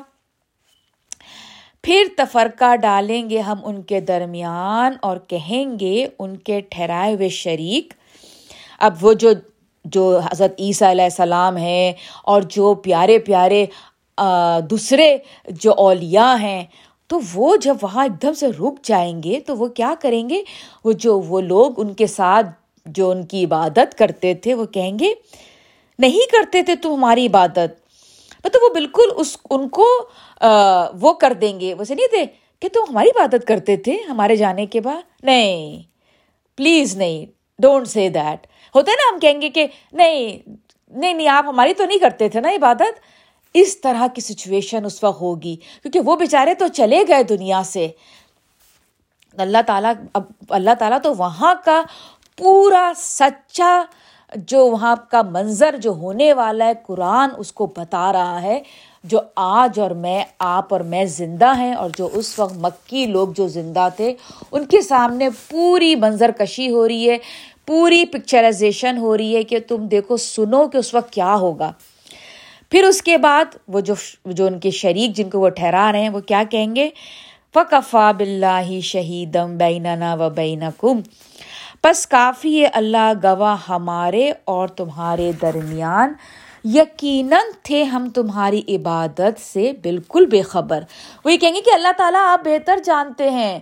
پھر 1.85 2.03
تفرقہ 2.17 2.75
ڈالیں 2.75 3.29
گے 3.29 3.39
ہم 3.39 3.59
ان 3.63 3.81
کے 3.81 3.99
درمیان 4.01 4.93
اور 5.01 5.17
کہیں 5.27 5.79
گے 5.79 6.07
ان 6.19 6.35
کے 6.37 6.59
ٹھہرائے 6.69 7.13
ہوئے 7.15 7.29
شریک۔ 7.29 7.93
اب 8.79 9.05
وہ 9.05 9.13
جو 9.13 9.31
جو 9.85 10.17
حضرت 10.19 10.53
عیسیٰ 10.59 10.89
علیہ 10.89 11.03
السلام 11.03 11.57
ہیں 11.57 11.93
اور 12.23 12.41
جو 12.49 12.73
پیارے 12.83 13.19
پیارے 13.19 13.65
دوسرے 14.69 15.17
جو 15.61 15.73
اولیاء 15.77 16.35
ہیں، 16.41 16.63
تو 17.09 17.19
وہ 17.33 17.55
جب 17.55 17.77
وہاں 17.81 18.03
ایک 18.03 18.21
دم 18.21 18.33
سے 18.33 18.47
رک 18.49 18.83
جائیں 18.83 19.23
گے 19.23 19.39
تو 19.39 19.55
وہ 19.57 19.67
کیا 19.67 19.93
کریں 20.01 20.27
گے؟ 20.29 20.41
وہ 20.85 20.91
جو، 20.91 21.19
وہ 21.19 21.41
لوگ 21.41 21.79
ان 21.81 21.93
کے 21.93 22.07
ساتھ 22.07 22.47
جو 22.85 23.09
ان 23.11 23.25
کی 23.25 23.43
عبادت 23.45 23.97
کرتے 23.97 24.33
تھے 24.33 24.53
وہ 24.53 24.65
کہیں 24.65 24.97
گے، 24.99 25.13
نہیں 25.99 26.31
کرتے 26.31 26.61
تھے 26.61 26.75
تو 26.75 26.93
ہماری 26.95 27.27
عبادت۔ 27.27 27.84
مطلب 28.45 28.63
وہ 28.63 28.73
بالکل 28.73 29.09
اس، 29.15 29.37
ان 29.49 29.67
کو 29.69 29.85
وہ 31.01 31.13
کر 31.13 31.33
دیں 31.33 31.59
گے۔ 31.59 31.73
ویسے 31.73 31.95
نہیں 31.95 32.07
تھے 32.07 32.25
کہ 32.59 32.67
تم 32.69 32.79
ہماری 32.89 33.09
عبادت 33.15 33.47
کرتے 33.47 33.77
تھے 33.77 33.97
ہمارے 34.09 34.35
جانے 34.35 34.65
کے 34.65 34.81
بعد؟ 34.81 35.01
نہیں 35.23 35.81
پلیز 36.57 36.95
نہیں 36.97 37.25
ڈونٹ 37.61 37.87
سے 37.87 38.09
دیٹ 38.09 38.47
ہوتا 38.75 38.91
ہے 38.91 38.95
نا 38.95 39.13
ہم 39.13 39.19
کہیں 39.19 39.41
گے 39.41 39.49
کہ 39.49 39.67
نہیں 39.93 40.37
نہیں 40.89 41.13
نہیں، 41.13 41.27
آپ 41.27 41.45
ہماری 41.47 41.73
تو 41.73 41.85
نہیں 41.85 41.99
کرتے 41.99 42.29
تھے 42.29 42.41
نا 42.41 42.49
عبادت؟ 42.49 42.99
اس 43.53 43.81
طرح 43.81 44.07
کی 44.07 44.21
سچویشن 44.21 44.85
اس 44.85 45.03
وقت 45.03 45.21
ہوگی۔ 45.21 45.55
کیونکہ 45.55 45.99
وہ 45.99 46.15
بیچارے 46.15 46.53
تو 46.53 46.67
چلے 46.67 47.03
گئے 47.07 47.23
دنیا 47.23 47.61
سے۔ 47.63 47.87
اللہ 49.37 49.57
تعالیٰ، 49.67 49.93
اب 50.13 50.23
اللہ 50.49 50.73
تعالیٰ 50.79 50.97
تو 51.03 51.13
وہاں 51.17 51.53
کا 51.65 51.81
پورا 52.37 52.91
سچا 52.95 53.83
جو 54.35 54.67
وہاں 54.67 54.95
کا 55.09 55.21
منظر 55.21 55.75
جو 55.77 55.91
ہونے 55.91 56.33
والا 56.33 56.65
ہے، 56.65 56.73
قرآن 56.85 57.29
اس 57.37 57.51
کو 57.51 57.65
بتا 57.65 58.13
رہا 58.13 58.41
ہے 58.41 58.61
جو 59.03 59.19
آج 59.35 59.79
اور 59.79 59.91
میں، 59.91 60.23
آپ 60.39 60.73
اور 60.73 60.81
میں 60.81 61.05
زندہ 61.05 61.57
ہیں 61.57 61.73
اور 61.73 61.89
جو 61.97 62.09
اس 62.13 62.39
وقت 62.39 62.57
مکی 62.57 63.05
لوگ 63.05 63.27
جو 63.27 63.47
زندہ 63.47 63.87
تھے، 63.95 64.13
ان 64.51 64.65
کے 64.65 64.81
سامنے 64.81 65.29
پوری 65.49 65.95
منظر 65.95 66.31
کشی 66.31 66.69
ہو 66.69 66.87
رہی 66.87 67.09
ہے، 67.09 67.17
پوری 67.65 68.05
پکچرائزیشن 68.05 68.97
ہو 68.97 69.17
رہی 69.17 69.35
ہے 69.35 69.43
کہ 69.43 69.59
تم 69.67 69.87
دیکھو، 69.87 70.17
سنو 70.17 70.67
کہ 70.67 70.77
اس 70.77 70.93
وقت 70.93 71.13
کیا 71.13 71.35
ہوگا۔ 71.35 71.71
پھر 72.69 72.83
اس 72.83 73.01
کے 73.01 73.17
بعد 73.17 73.45
وہ 73.67 73.79
جو 73.79 73.93
جو 74.25 74.45
ان 74.45 74.59
کے 74.59 74.71
شریک 74.71 75.15
جن 75.15 75.29
کو 75.29 75.39
وہ 75.39 75.49
ٹھہرا 75.49 75.91
رہے 75.91 76.01
ہیں، 76.01 76.09
وہ 76.09 76.19
کیا 76.19 76.43
کہیں 76.49 76.75
گے؟ 76.75 76.89
فقفا 77.53 78.11
بلّہ 78.11 78.79
شہیدم 78.79 79.57
بیننا 79.57 80.15
و 80.15 80.29
بین 80.29 80.63
کم 80.77 80.99
بس 81.85 82.07
کافی 82.07 82.61
ہے 82.61 82.69
اللہ 82.73 83.13
گواہ 83.23 83.57
ہمارے 83.69 84.31
اور 84.45 84.67
تمہارے 84.67 85.31
درمیان۔ 85.41 86.13
یقیناً 86.63 87.39
تھے 87.63 87.83
ہم 87.83 88.09
تمہاری 88.09 88.61
عبادت 88.67 89.41
سے 89.41 89.71
بالکل 89.81 90.25
بے 90.25 90.41
خبر۔ 90.41 90.83
وہ 91.25 91.33
یہ 91.33 91.37
کہیں 91.37 91.55
گے 91.55 91.61
کہ 91.61 91.73
اللہ 91.73 91.87
تعالیٰ 91.97 92.21
آپ 92.27 92.41
بہتر 92.45 92.79
جانتے 92.85 93.29
ہیں۔ 93.29 93.59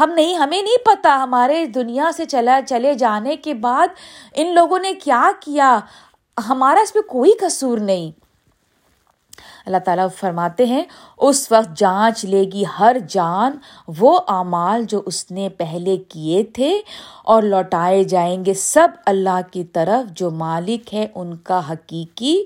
ہم 0.00 0.10
نہیں، 0.10 0.34
ہمیں 0.34 0.62
نہیں 0.62 0.84
پتا 0.84 1.20
ہمارے 1.22 1.66
دنیا 1.66 2.10
سے 2.16 2.24
چلا، 2.24 2.60
چلے 2.68 2.94
جانے 2.94 3.36
کے 3.36 3.54
بعد 3.54 3.86
ان 4.34 4.54
لوگوں 4.54 4.78
نے 4.78 4.92
کیا 4.92 5.30
کیا۔ 5.40 5.80
ہمارا 6.48 6.80
اس 6.80 6.92
پہ 6.92 7.00
کوئی 7.00 7.30
قصور 7.40 7.78
نہیں۔ 7.78 8.23
اللہ 9.66 9.78
تعالیٰ 9.78 10.06
فرماتے 10.20 10.66
ہیں، 10.66 10.82
اس 11.18 11.52
وقت 11.52 11.76
جانچ 11.76 12.24
لے 12.24 12.44
گی 12.44 12.64
ہر 12.78 12.96
جان، 13.08 13.52
وہ 13.98 14.20
اعمال 14.28 14.84
جو 14.84 15.02
اس 15.06 15.30
نے 15.30 15.48
پہلے 15.48 15.96
کیے 15.96 16.42
تھے 16.42 16.80
اور 17.24 17.42
لوٹائے 17.42 18.04
جائیں 18.04 18.44
گے۔ 18.44 18.54
سب 18.54 18.88
اللہ 19.06 19.40
کی 19.50 19.64
طرف 19.64 20.12
جو 20.12 20.30
مالک 20.30 20.94
ہے 20.94 21.06
ان 21.14 21.36
کا 21.36 21.70
حقیقی 21.70 22.44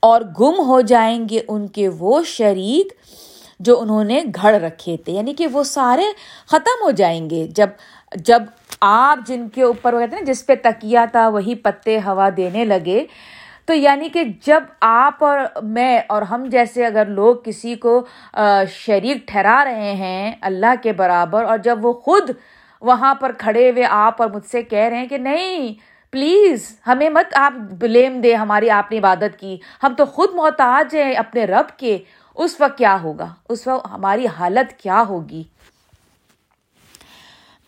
اور 0.00 0.20
گم 0.20 0.60
ہو 0.66 0.80
جائیں 0.80 1.28
گے، 1.28 1.40
ان 1.48 1.68
کے 1.68 1.88
وہ 1.88 2.22
شریک 2.22 2.92
جو 3.60 3.80
انہوں 3.80 4.04
نے 4.04 4.22
گھڑ 4.34 4.54
رکھے 4.54 4.96
تھے۔ 4.96 5.12
یعنی 5.12 5.34
کہ 5.34 5.46
وہ 5.46 5.64
سارے 5.64 6.04
ختم 6.46 6.84
ہو 6.84 6.90
جائیں 6.90 7.30
گے۔ 7.30 7.46
جب 7.50 7.70
جب 8.14 8.42
آپ 8.80 9.18
جن 9.26 9.48
کے 9.48 9.62
اوپر 9.62 9.92
وہ 9.92 10.00
کہتے 10.00 10.16
ہیں 10.16 10.22
جس 10.22 10.46
پہ 10.46 10.54
تکیا 10.62 11.04
تھا، 11.12 11.28
وہی 11.28 11.54
پتے 11.54 11.98
ہوا 11.98 12.28
دینے 12.36 12.64
لگے۔ 12.64 13.04
تو 13.68 13.74
یعنی 13.74 14.08
کہ 14.08 14.22
جب 14.46 14.64
آپ 14.80 15.24
اور 15.24 15.38
میں 15.62 16.00
اور 16.08 16.22
ہم 16.22 16.44
جیسے 16.50 16.86
اگر 16.86 17.06
لوگ 17.06 17.36
کسی 17.44 17.74
کو 17.74 18.04
شریک 18.70 19.26
ٹھہرا 19.28 19.62
رہے 19.64 19.92
ہیں 19.94 20.32
اللہ 20.40 20.74
کے 20.82 20.92
برابر 20.92 21.44
اور 21.44 21.58
جب 21.58 21.84
وہ 21.84 21.92
خود 21.92 22.30
وہاں 22.82 23.14
پر 23.14 23.32
کھڑے 23.32 23.70
ہوئے 23.70 23.84
آپ 23.90 24.22
اور 24.22 24.30
مجھ 24.30 24.46
سے 24.46 24.62
کہہ 24.62 24.78
رہے 24.78 24.96
ہیں 24.96 25.06
کہ 25.06 25.18
نہیں، 25.18 25.72
پلیز 26.12 26.70
ہمیں 26.86 27.08
مت 27.10 27.34
آپ 27.34 27.52
بلیم 27.52 28.20
دے، 28.20 28.34
ہماری 28.34 28.70
آپ 28.70 28.92
نے 28.92 28.98
عبادت 28.98 29.38
کی، 29.40 29.56
ہم 29.82 29.94
تو 29.94 30.04
خود 30.04 30.34
محتاج 30.34 30.94
ہیں 30.96 31.12
اپنے 31.14 31.44
رب 31.44 31.78
کے، 31.78 31.98
اس 32.34 32.60
وقت 32.60 32.78
کیا 32.78 32.96
ہوگا؟ 33.02 33.28
اس 33.48 33.66
وقت 33.66 33.86
ہماری 33.90 34.26
حالت 34.38 34.78
کیا 34.78 35.02
ہوگی؟ 35.08 35.42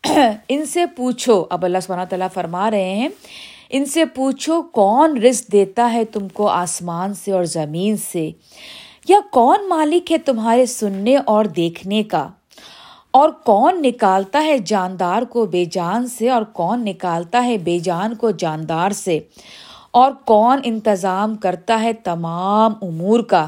ان 0.49 0.65
سے 0.67 0.87
پوچھو، 0.87 1.45
اب 1.51 1.65
اللہ 1.65 1.79
سبحانہ 1.83 2.05
تعالیٰ 2.05 2.29
فرما 2.35 2.71
رہے 2.71 2.95
ہیں 2.95 3.09
ان 3.71 3.85
سے 3.85 4.05
پوچھو 4.05 4.63
کون 4.63 5.23
رزق 5.23 5.53
دیتا 5.53 5.93
ہے 5.93 6.05
تم 6.05 6.29
کو 6.29 6.49
آسمان 6.49 7.15
سے 7.15 7.33
اور 7.33 7.45
زمین 7.45 7.97
سے؟ 7.97 8.31
یا 9.09 9.17
کون 9.33 9.69
مالک 9.69 10.13
ہے 10.13 10.19
تمہارے 10.19 10.67
سننے 10.67 11.17
اور 11.17 11.45
دیکھنے 11.45 12.03
کا؟ 12.03 12.29
اور 13.11 13.31
کون 13.31 13.83
نکالتا 13.83 14.45
ہے 14.45 14.59
جاندار 14.59 15.23
کو 15.23 15.47
بے 15.47 15.65
جان 15.65 16.07
سے 16.07 16.31
اور 16.31 16.43
کون 16.43 16.85
نکالتا 16.85 17.45
ہے 17.45 17.59
بے 17.59 17.79
جان 17.79 18.15
کو 18.15 18.31
جاندار 18.31 18.91
سے؟ 18.91 19.19
اور 19.91 20.13
کون 20.13 20.59
انتظام 20.65 21.37
کرتا 21.37 21.83
ہے 21.83 21.93
تمام 21.93 22.73
امور 22.83 23.21
کا؟ 23.21 23.47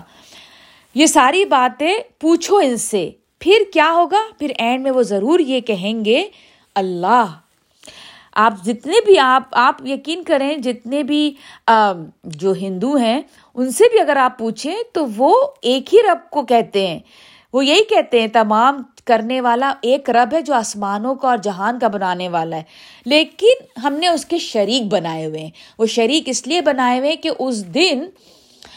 یہ 0.94 1.06
ساری 1.06 1.44
باتیں 1.44 1.94
پوچھو 2.20 2.56
ان 2.56 2.76
سے۔ 2.76 3.10
پھر 3.40 3.56
کیا 3.72 3.92
ہوگا؟ 3.92 4.22
پھر 4.38 4.52
اینڈ 4.58 4.82
میں 4.82 4.90
وہ 4.90 5.02
ضرور 5.02 5.38
یہ 5.38 5.60
کہیں 5.60 6.04
گے، 6.04 6.28
اللہ۔ 6.74 7.24
آپ 8.32 8.54
جتنے 8.64 8.92
بھی 9.04 9.18
آپ 9.18 9.42
آپ 9.52 9.86
یقین 9.86 10.22
کریں 10.22 10.56
جتنے 10.56 11.02
بھی 11.02 11.34
جو 12.24 12.52
ہندو 12.52 12.94
ہیں، 12.94 13.22
ان 13.54 13.70
سے 13.70 13.84
بھی 13.90 14.00
اگر 14.00 14.16
آپ 14.16 14.38
پوچھیں 14.38 14.76
تو 14.92 15.06
وہ 15.16 15.46
ایک 15.62 15.94
ہی 15.94 15.98
رب 16.10 16.30
کو 16.30 16.42
کہتے 16.42 16.86
ہیں۔ 16.86 16.98
وہ 17.52 17.64
یہی 17.64 17.84
کہتے 17.84 18.20
ہیں، 18.20 18.28
تمام 18.28 18.82
کرنے 19.04 19.40
والا 19.40 19.72
ایک 19.82 20.10
رب 20.10 20.34
ہے 20.34 20.42
جو 20.42 20.54
آسمانوں 20.54 21.14
کا 21.14 21.28
اور 21.28 21.36
جہان 21.36 21.78
کا 21.78 21.88
بنانے 21.88 22.28
والا 22.28 22.56
ہے۔ 22.56 22.62
لیکن 23.06 23.80
ہم 23.80 23.94
نے 23.94 24.08
اس 24.08 24.24
کے 24.24 24.38
شریک 24.38 24.82
بنائے 24.82 25.26
ہوئے 25.26 25.40
ہیں۔ 25.40 25.50
وہ 25.78 25.86
شریک 25.86 26.22
اس 26.26 26.46
لیے 26.46 26.60
بنائے 26.60 26.98
ہوئے 26.98 27.10
ہیں 27.10 27.16
کہ 27.16 27.30
اس 27.38 27.74
دن 27.74 28.06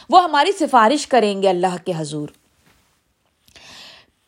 وہ 0.10 0.24
ہماری 0.24 0.52
سفارش 0.52 1.08
کریں 1.08 1.42
گے 1.42 1.50
اللہ 1.50 1.76
کے 1.86 1.92
حضور۔ 1.98 2.28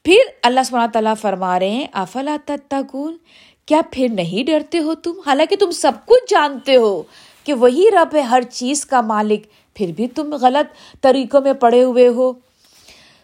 پھر 0.03 0.17
اللہ 0.44 0.60
سبحانہ 0.65 0.91
تعالیٰ 0.91 1.13
فرما 1.22 1.60
رہے 1.60 1.70
ہیں، 1.70 1.88
افلا 1.94 2.38
تتقون؟ 2.46 3.17
کیا 3.65 3.81
پھر 3.91 4.07
نہیں 4.12 4.43
ڈرتے 4.43 4.79
ہو 4.79 4.95
تم؟ 4.95 5.13
حالانکہ 5.25 5.55
تم 5.55 5.72
سب 5.72 5.91
کچھ 6.05 6.29
جانتے 6.29 6.75
ہو 6.75 7.03
کہ 7.43 7.53
وہی 7.53 7.86
رب 7.91 8.15
ہے 8.15 8.22
ہر 8.22 8.41
چیز 8.41 8.86
کا 8.86 9.01
مالک، 9.01 9.39
پھر 9.75 9.91
بھی 9.95 10.07
تم 10.07 10.34
غلط 10.34 11.01
طریقوں 11.01 11.41
میں 11.41 11.53
پڑے 11.53 11.84
ہوئے 11.84 12.07
ہو۔ 12.07 12.34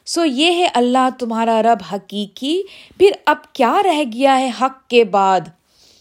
سو 0.06 0.26
یہ 0.26 0.52
ہے 0.52 0.68
اللہ 0.74 1.10
تمہارا 1.20 1.64
رب 1.64 1.78
حقیقی۔ 1.94 2.62
پھر 2.98 3.12
اب 3.26 3.54
کیا 3.54 3.78
رہ 3.84 4.04
گیا 4.14 4.40
ہے 4.40 4.52
حق 4.62 4.90
کے 4.90 5.04
بعد؟ 5.04 5.42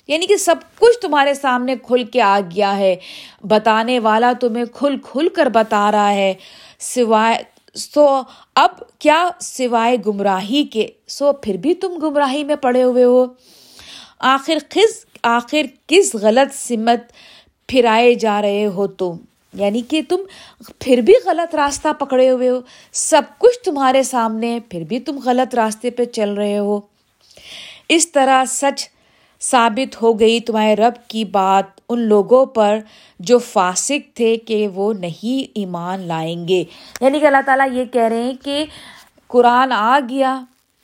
یعنی 0.09 0.27
کہ 0.27 0.37
سب 0.37 0.55
کچھ 0.79 0.99
تمہارے 1.03 1.35
سامنے 1.35 1.77
کھل 1.77 2.05
کے 2.05 2.21
آ 2.21 2.41
گیا 2.41 2.77
ہے۔ 2.77 2.97
بتانے 3.43 3.99
والا 3.99 4.33
تمہیں 4.41 4.65
کھل 4.65 4.97
کھل 5.03 5.29
کر 5.29 5.47
بتا 5.47 5.93
رہا 5.93 6.13
ہے۔ 6.13 6.35
سوائے، 6.79 7.39
سو 7.75 8.21
اب 8.55 8.99
کیا 8.99 9.29
سوائے 9.41 9.97
گمراہی 10.07 10.65
کے؟ 10.65 10.87
سو 11.09 11.33
پھر 11.33 11.57
بھی 11.57 11.75
تم 11.75 11.95
گمراہی 12.03 12.45
میں 12.45 12.57
پڑے 12.57 12.83
ہوئے 12.83 13.05
ہو۔ 13.05 13.27
آخر 14.21 14.59
کس 14.69 15.05
آخر 15.23 15.63
کس 15.87 16.15
غلط 16.15 16.55
سمت 16.55 17.13
پھرائے 17.69 18.15
جا 18.15 18.43
رہے 18.43 18.67
ہو 18.67 18.87
تم؟ 18.87 19.13
یعنی 19.55 19.83
کہ 19.83 20.01
تم 20.09 20.17
پھر 20.81 21.01
بھی 21.01 21.15
غلط 21.27 21.55
راستہ 21.55 21.89
پکڑے 21.99 22.31
ہوئے 22.31 22.49
ہو، 22.49 22.61
سب 22.93 23.23
کچھ 23.39 23.65
تمہارے 23.65 24.03
سامنے، 24.03 24.59
پھر 24.69 24.85
بھی 24.89 25.01
تم 25.01 25.19
غلط 25.25 25.55
راستے 25.55 25.91
پہ 25.91 26.05
چل 26.05 26.35
رہے 26.35 26.59
ہو۔ 26.59 26.81
اس 27.89 28.13
طرح 28.13 28.45
سچ 28.45 28.89
ثابت 29.41 30.03
ہو 30.03 30.21
گئی 30.21 30.41
تمہارے 30.41 30.77
رب 30.77 31.09
کی 31.09 31.25
بات 31.25 31.81
ان 31.89 32.01
لوگوں 32.01 32.47
پر 32.47 32.79
جو 33.21 33.39
فاسق 33.39 34.17
تھے 34.17 34.37
کہ 34.37 34.69
وہ 34.69 34.93
نہیں 34.93 35.51
ایمان 35.55 36.01
لائیں 36.01 36.49
گے۔ 36.49 36.65
یعنی 37.01 37.21
کہ 37.21 37.27
اللہ 37.27 37.43
تعالیٰ 37.47 37.73
یہ 37.73 37.85
کہہ 37.85 38.03
رہے 38.03 38.23
ہیں 38.23 38.35
کہ 38.45 38.65
قرآن 39.29 39.73
آ 39.73 40.01
گیا 40.09 40.41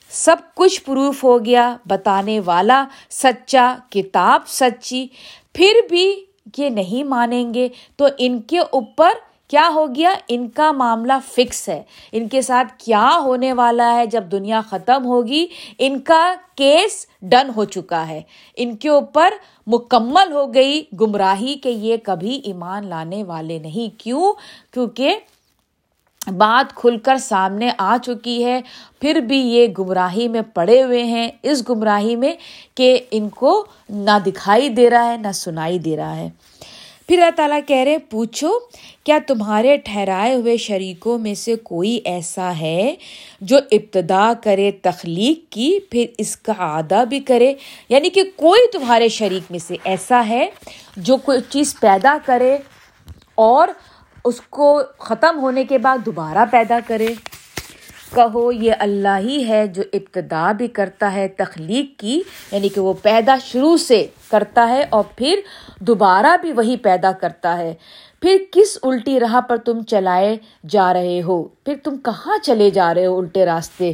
سب 0.09 0.35
کچھ 0.55 0.83
پروف 0.83 1.23
ہو 1.23 1.45
گیا، 1.45 1.77
بتانے 1.85 2.39
والا، 2.39 2.85
سچا 3.09 3.75
کتاب 3.89 4.41
سچی۔ 4.47 5.07
پھر 5.53 5.71
بھی 5.89 6.25
یہ 6.57 6.69
نہیں 6.69 7.03
مانیں 7.03 7.53
گے 7.53 7.67
تو 7.95 8.07
ان 8.17 8.41
کے 8.41 8.59
اوپر 8.59 9.09
کیا 9.47 9.69
ہو 9.73 9.87
گیا؟ 9.95 10.13
ان 10.27 10.49
کا 10.49 10.71
معاملہ 10.71 11.13
فکس 11.27 11.69
ہے۔ 11.69 11.83
ان 12.11 12.27
کے 12.27 12.41
ساتھ 12.41 12.73
کیا 12.77 13.09
ہونے 13.23 13.53
والا 13.53 13.95
ہے 13.95 14.05
جب 14.05 14.23
دنیا 14.31 14.61
ختم 14.69 15.05
ہوگی؟ 15.05 15.47
ان 15.77 15.99
کا 15.99 16.33
کیس 16.55 17.05
ڈن 17.21 17.49
ہو 17.55 17.63
چکا 17.63 18.07
ہے۔ 18.07 18.21
ان 18.55 18.75
کے 18.75 18.89
اوپر 18.89 19.29
مکمل 19.67 20.31
ہو 20.31 20.53
گئی۔ 20.53 20.83
گمراہی 21.01 21.55
کہ 21.55 21.69
یہ 21.69 21.97
کبھی 22.03 22.41
ایمان 22.43 22.87
لانے 22.87 23.23
والے 23.23 23.59
نہیں۔ 23.59 23.99
کیوں؟ 23.99 24.33
کیونکہ 24.73 25.15
بات 26.27 26.75
کھل 26.75 26.97
کر 26.97 27.17
سامنے 27.17 27.69
آ 27.77 27.97
چکی 28.05 28.45
ہے، 28.45 28.61
پھر 29.01 29.19
بھی 29.19 29.37
یہ 29.37 29.67
گمراہی 29.79 30.27
میں 30.27 30.41
پڑے 30.53 30.83
ہوئے 30.83 31.03
ہیں۔ 31.03 31.29
اس 31.43 31.69
گمراہی 31.69 32.15
میں 32.15 32.33
کہ 32.75 32.99
ان 33.11 33.29
کو 33.29 33.65
نہ 33.89 34.17
دکھائی 34.25 34.69
دے 34.69 34.89
رہا 34.89 35.11
ہے، 35.11 35.17
نہ 35.17 35.31
سنائی 35.33 35.79
دے 35.79 35.97
رہا 35.97 36.15
ہے۔ 36.15 36.29
پھر 37.07 37.19
اللہ 37.19 37.29
تعالیٰ 37.35 37.59
کہہ 37.67 37.77
رہے 37.77 37.97
پوچھو، 37.97 38.49
کیا 39.03 39.19
تمہارے 39.27 39.77
ٹھہرائے 39.77 40.35
ہوئے 40.35 40.57
شریکوں 40.57 41.17
میں 41.17 41.33
سے 41.33 41.55
کوئی 41.55 41.99
ایسا 42.05 42.59
ہے 42.59 42.95
جو 43.41 43.57
ابتدا 43.71 44.33
کرے، 44.43 44.71
تخلیق 44.71 45.51
کی، 45.51 45.79
پھر 45.91 46.05
اس 46.17 46.37
کا 46.37 46.53
آدھا 46.57 47.03
بھی 47.03 47.19
کرے؟ 47.19 47.53
یعنی 47.89 48.09
کہ 48.09 48.23
کوئی 48.35 48.61
تمہارے 48.73 49.07
شریک 49.07 49.51
میں 49.51 49.59
سے 49.59 49.75
ایسا 49.83 50.23
ہے 50.27 50.49
جو 50.97 51.17
کوئی 51.17 51.39
چیز 51.49 51.79
پیدا 51.79 52.17
کرے 52.25 52.57
اور 53.35 53.67
اس 54.25 54.41
کو 54.49 54.81
ختم 54.97 55.39
ہونے 55.39 55.65
کے 55.65 55.77
بعد 55.77 55.97
دوبارہ 56.05 56.45
پیدا 56.51 56.79
کرے۔ 56.87 57.07
کہو، 58.15 58.51
یہ 58.51 58.71
اللہ 58.79 59.17
ہی 59.19 59.47
ہے 59.47 59.67
جو 59.67 59.83
ابتدا 59.93 60.51
بھی 60.51 60.67
کرتا 60.67 61.13
ہے، 61.13 61.27
تخلیق 61.27 61.99
کی 61.99 62.21
یعنی 62.51 62.69
کہ 62.69 62.81
وہ 62.81 62.93
پیدا 63.01 63.37
شروع 63.45 63.77
سے 63.77 64.07
کرتا 64.31 64.67
ہے 64.69 64.85
اور 64.89 65.03
پھر 65.15 65.39
دوبارہ 65.79 66.37
بھی 66.41 66.51
وہی 66.51 66.77
پیدا 66.77 67.11
کرتا 67.11 67.57
ہے۔ 67.57 67.73
پھر 68.21 68.37
کس 68.51 68.77
الٹی 68.83 69.19
راہ 69.19 69.41
پر 69.41 69.57
تم 69.57 69.83
چلائے 69.83 70.37
جا 70.69 70.93
رہے 70.93 71.21
ہو؟ 71.21 71.43
پھر 71.43 71.75
تم 71.83 71.97
کہاں 71.97 72.43
چلے 72.43 72.69
جا 72.69 72.93
رہے 72.93 73.05
ہو 73.05 73.19
الٹے 73.19 73.45
راستے؟ 73.45 73.91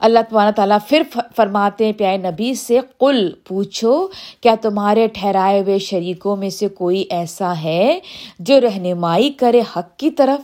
اللہ 0.00 0.18
تبارہ 0.30 0.50
تعالیٰ 0.50 0.78
پھر 0.88 1.02
فرماتے 1.36 1.84
ہیں، 1.84 1.92
پیارے 1.92 2.16
نبی 2.16 2.54
سے، 2.54 2.78
قل، 2.98 3.32
پوچھو، 3.48 4.08
کیا 4.40 4.54
تمہارے 4.62 5.06
ٹھہرائے 5.06 5.60
ہوئے 5.60 5.78
شریکوں 5.78 6.36
میں 6.36 6.50
سے 6.50 6.68
کوئی 6.68 7.04
ایسا 7.10 7.52
ہے 7.62 7.98
جو 8.38 8.60
رہنمائی 8.60 9.30
کرے 9.30 9.60
حق 9.76 9.96
کی 9.96 10.10
طرف؟ 10.10 10.40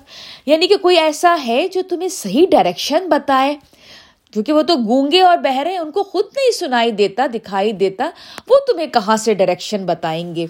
یعنی 0.47 0.67
کہ 0.67 0.77
کوئی 0.77 0.99
ایسا 0.99 1.37
ہے 1.47 1.69
جو 1.69 1.83
تمہیں 1.89 2.09
صحیح 2.09 2.47
ڈائریکشن 2.51 3.09
بتائے؟ 3.09 3.57
کیونکہ 4.33 4.53
وہ 4.53 4.63
تو 4.63 4.77
گونگے 4.77 5.21
اور 5.21 5.39
بہرے 5.39 5.77
ان 5.77 5.91
کو 5.91 6.03
خود 6.03 6.25
نہیں 6.37 6.51
سنائی 6.51 6.91
دیتا، 6.91 7.27
دکھائی 7.35 7.73
دیتا، 7.73 8.11
وہ 8.49 8.57
تمہیں 8.67 8.87
کہاں 8.87 9.17
سے 9.17 9.35
ڈائریکشن 9.35 9.87
بتائیں 9.87 10.35
گے؟ 10.35 10.47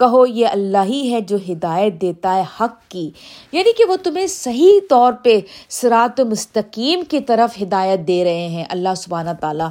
کہو 0.00 0.26
یہ 0.26 0.46
اللہ 0.46 0.84
ہی 0.84 1.12
ہے 1.12 1.20
جو 1.20 1.36
ہدایت 1.50 2.00
دیتا 2.00 2.34
ہے 2.34 2.42
حق 2.60 2.90
کی۔ 2.90 3.10
یعنی 3.52 3.72
کہ 3.72 3.84
وہ 3.84 3.96
تمہیں 3.96 4.26
صحیح 4.26 4.80
طور 4.90 5.12
پہ 5.12 5.40
سرات 5.68 6.20
مستقیم 6.20 7.02
کی 7.08 7.20
طرف 7.20 7.62
ہدایت 7.62 8.00
دے 8.08 8.24
رہے 8.24 8.48
ہیں، 8.48 8.64
اللہ 8.68 8.88
سبحانہ 8.96 9.30
تعالیٰ۔ 9.40 9.68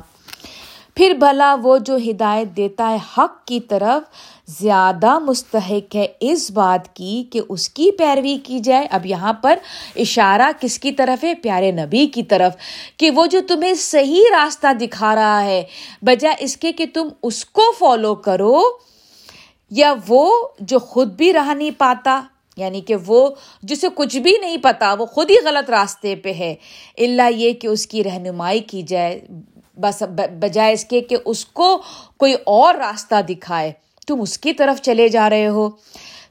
پھر 0.95 1.13
بھلا 1.13 1.55
وہ 1.63 1.77
جو 1.77 1.95
ہدایت 1.95 2.57
دیتا 2.57 2.89
ہے 2.89 2.97
حق 3.17 3.45
کی 3.45 3.59
طرف 3.59 4.01
زیادہ 4.61 5.19
مستحق 5.19 5.95
ہے 5.95 6.07
اس 6.19 6.51
بات 6.51 6.95
کی 6.95 7.23
کہ 7.31 7.41
اس 7.49 7.69
کی 7.69 7.91
پیروی 7.91 8.37
کی 8.43 8.59
جائے۔ 8.59 8.87
اب 8.91 9.05
یہاں 9.05 9.33
پر 9.33 9.59
اشارہ 9.95 10.51
کس 10.61 10.79
کی 10.79 10.91
طرف 10.91 11.23
ہے؟ 11.23 11.33
پیارے 11.35 11.71
نبی 11.71 12.07
کی 12.07 12.23
طرف۔ 12.23 12.53
کہ 12.97 13.11
وہ 13.11 13.25
جو 13.25 13.39
تمہیں 13.47 13.73
صحیح 13.73 14.23
راستہ 14.31 14.73
دکھا 14.81 15.15
رہا 15.15 15.43
ہے، 15.43 15.63
بجائے 16.01 16.35
اس 16.39 16.57
کے 16.57 16.71
کہ 16.71 16.85
تم 16.93 17.07
اس 17.23 17.45
کو 17.45 17.61
فالو 17.79 18.15
کرو 18.15 18.61
یا 19.71 19.93
وہ 20.07 20.47
جو 20.59 20.79
خود 20.79 21.07
بھی 21.07 21.33
رہ 21.33 21.53
نہیں 21.53 21.71
پاتا 21.77 22.21
یعنی 22.57 22.81
کہ 22.81 22.95
وہ 23.05 23.29
جسے 23.63 23.87
کچھ 23.95 24.17
بھی 24.17 24.33
نہیں 24.41 24.57
پتا، 24.57 24.93
وہ 24.93 25.05
خود 25.05 25.31
ہی 25.31 25.35
غلط 25.45 25.69
راستے 25.69 26.15
پہ 26.15 26.33
ہے 26.33 26.55
اللہ 26.97 27.31
یہ 27.31 27.53
کہ 27.53 27.67
اس 27.67 27.87
کی 27.87 28.03
رہنمائی 28.03 28.59
کی 28.59 28.81
جائے، 28.81 29.21
بس 29.77 30.03
بجائے 30.39 30.73
اس 30.73 30.85
کے 30.85 31.01
کہ 31.01 31.17
اس 31.25 31.45
کو 31.45 31.81
کوئی 32.17 32.35
اور 32.43 32.75
راستہ 32.75 33.21
دکھائے۔ 33.21 33.71
تم 34.07 34.21
اس 34.21 34.37
کی 34.37 34.53
طرف 34.53 34.81
چلے 34.81 35.09
جا 35.09 35.29
رہے 35.29 35.47
ہو۔ 35.47 35.69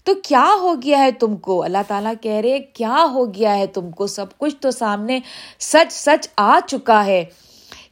تو 0.05 0.15
کیا 0.15 0.51
ہو 0.61 0.75
گیا 0.83 0.99
ہے 0.99 1.11
تم 1.11 1.37
کو؟ 1.37 1.63
اللہ 1.63 1.79
تعالیٰ 1.89 2.13
کہہ 2.21 2.33
رہے، 2.33 2.59
کیا 2.59 3.07
ہو 3.13 3.35
گیا 3.35 3.59
ہے 3.59 3.67
تم 3.67 3.91
کو؟ 3.91 4.07
سب 4.07 4.27
کچھ 4.39 4.57
تو 4.57 4.71
سامنے 4.71 5.21
سچ 5.61 5.93
سچ 5.93 6.29
آ 6.37 6.59
چکا 6.67 7.07
ہے۔ 7.07 7.25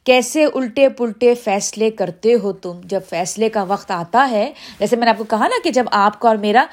کیسے 0.07 0.45
الٹے 0.45 0.89
پلٹے 0.89 1.35
فیصلے 1.35 1.91
کرتے 1.91 2.35
ہو 2.35 2.53
تم؟ 2.53 2.81
جب 2.85 3.01
فیصلے 3.09 3.49
کا 3.49 3.63
وقت 3.63 3.91
آتا 3.91 4.29
ہے، 4.31 4.53
جیسے 4.79 4.97
میں 4.97 5.05
نے 5.05 5.11
آپ 5.11 5.19
کو 5.19 5.25
کہا 5.25 5.49
نا 5.49 5.59
کہ 5.65 5.71
جب 5.71 5.85
آپ 5.91 6.21
کا 6.21 6.29
اور 6.29 6.37
میرا 6.37 6.65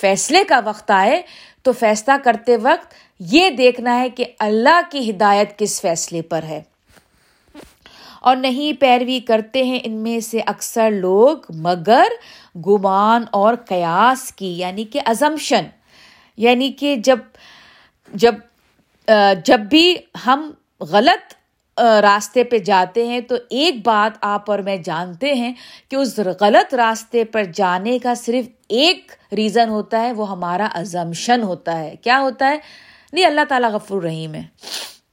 فیصلے 0.00 0.44
کا 0.44 0.60
وقت 0.64 0.90
آئے، 0.90 1.22
تو 1.62 1.72
فیصلہ 1.72 2.12
کرتے 2.24 2.56
وقت 2.56 2.94
یہ 3.20 3.50
دیکھنا 3.50 4.00
ہے 4.00 4.10
کہ 4.10 4.24
اللہ 4.38 4.80
کی 4.90 5.10
ہدایت 5.10 5.58
کس 5.58 5.80
فیصلے 5.80 6.22
پر 6.22 6.42
ہے۔ 6.42 6.62
اور 8.20 8.36
نہیں 8.36 8.80
پیروی 8.80 9.20
کرتے 9.20 9.62
ہیں 9.62 9.78
ان 9.84 9.92
میں 9.92 10.20
سے 10.20 10.40
اکثر 10.46 10.90
لوگ، 10.90 11.36
مگر 11.48 12.06
گمان 12.66 13.24
اور 13.30 13.54
قیاس 13.54 14.32
کی 14.32 14.58
یعنی 14.58 14.84
کہ 14.84 15.00
ازمشن 15.06 15.64
یعنی 16.36 16.72
کہ 16.72 16.96
جب 16.96 17.18
جب 18.14 18.34
جب 19.44 19.60
بھی 19.60 19.96
ہم 20.26 20.50
غلط 20.80 21.35
راستے 21.80 22.44
پہ 22.44 22.58
جاتے 22.58 23.06
ہیں 23.06 23.20
تو 23.20 23.34
ایک 23.50 23.86
بات 23.86 24.18
آپ 24.20 24.50
اور 24.50 24.58
میں 24.58 24.76
جانتے 24.76 25.34
ہیں 25.34 25.54
کہ 25.90 25.96
اس 25.96 26.18
غلط 26.40 26.74
راستے 26.74 27.24
پر 27.24 27.42
جانے 27.54 27.98
کا 27.98 28.14
صرف 28.14 28.48
ایک 28.68 29.12
ریزن 29.32 29.68
ہوتا 29.68 30.02
ہے، 30.02 30.12
وہ 30.12 30.30
ہمارا 30.30 30.68
ازمشن 30.74 31.42
ہوتا 31.42 31.78
ہے۔ 31.78 31.94
کیا 32.02 32.20
ہوتا 32.20 32.48
ہے؟ 32.48 32.58
نہیں، 33.12 33.24
اللہ 33.24 33.40
تعالیٰ 33.48 33.70
غفر 33.70 33.94
الرحیم 33.94 34.34
ہے۔ 34.34 34.42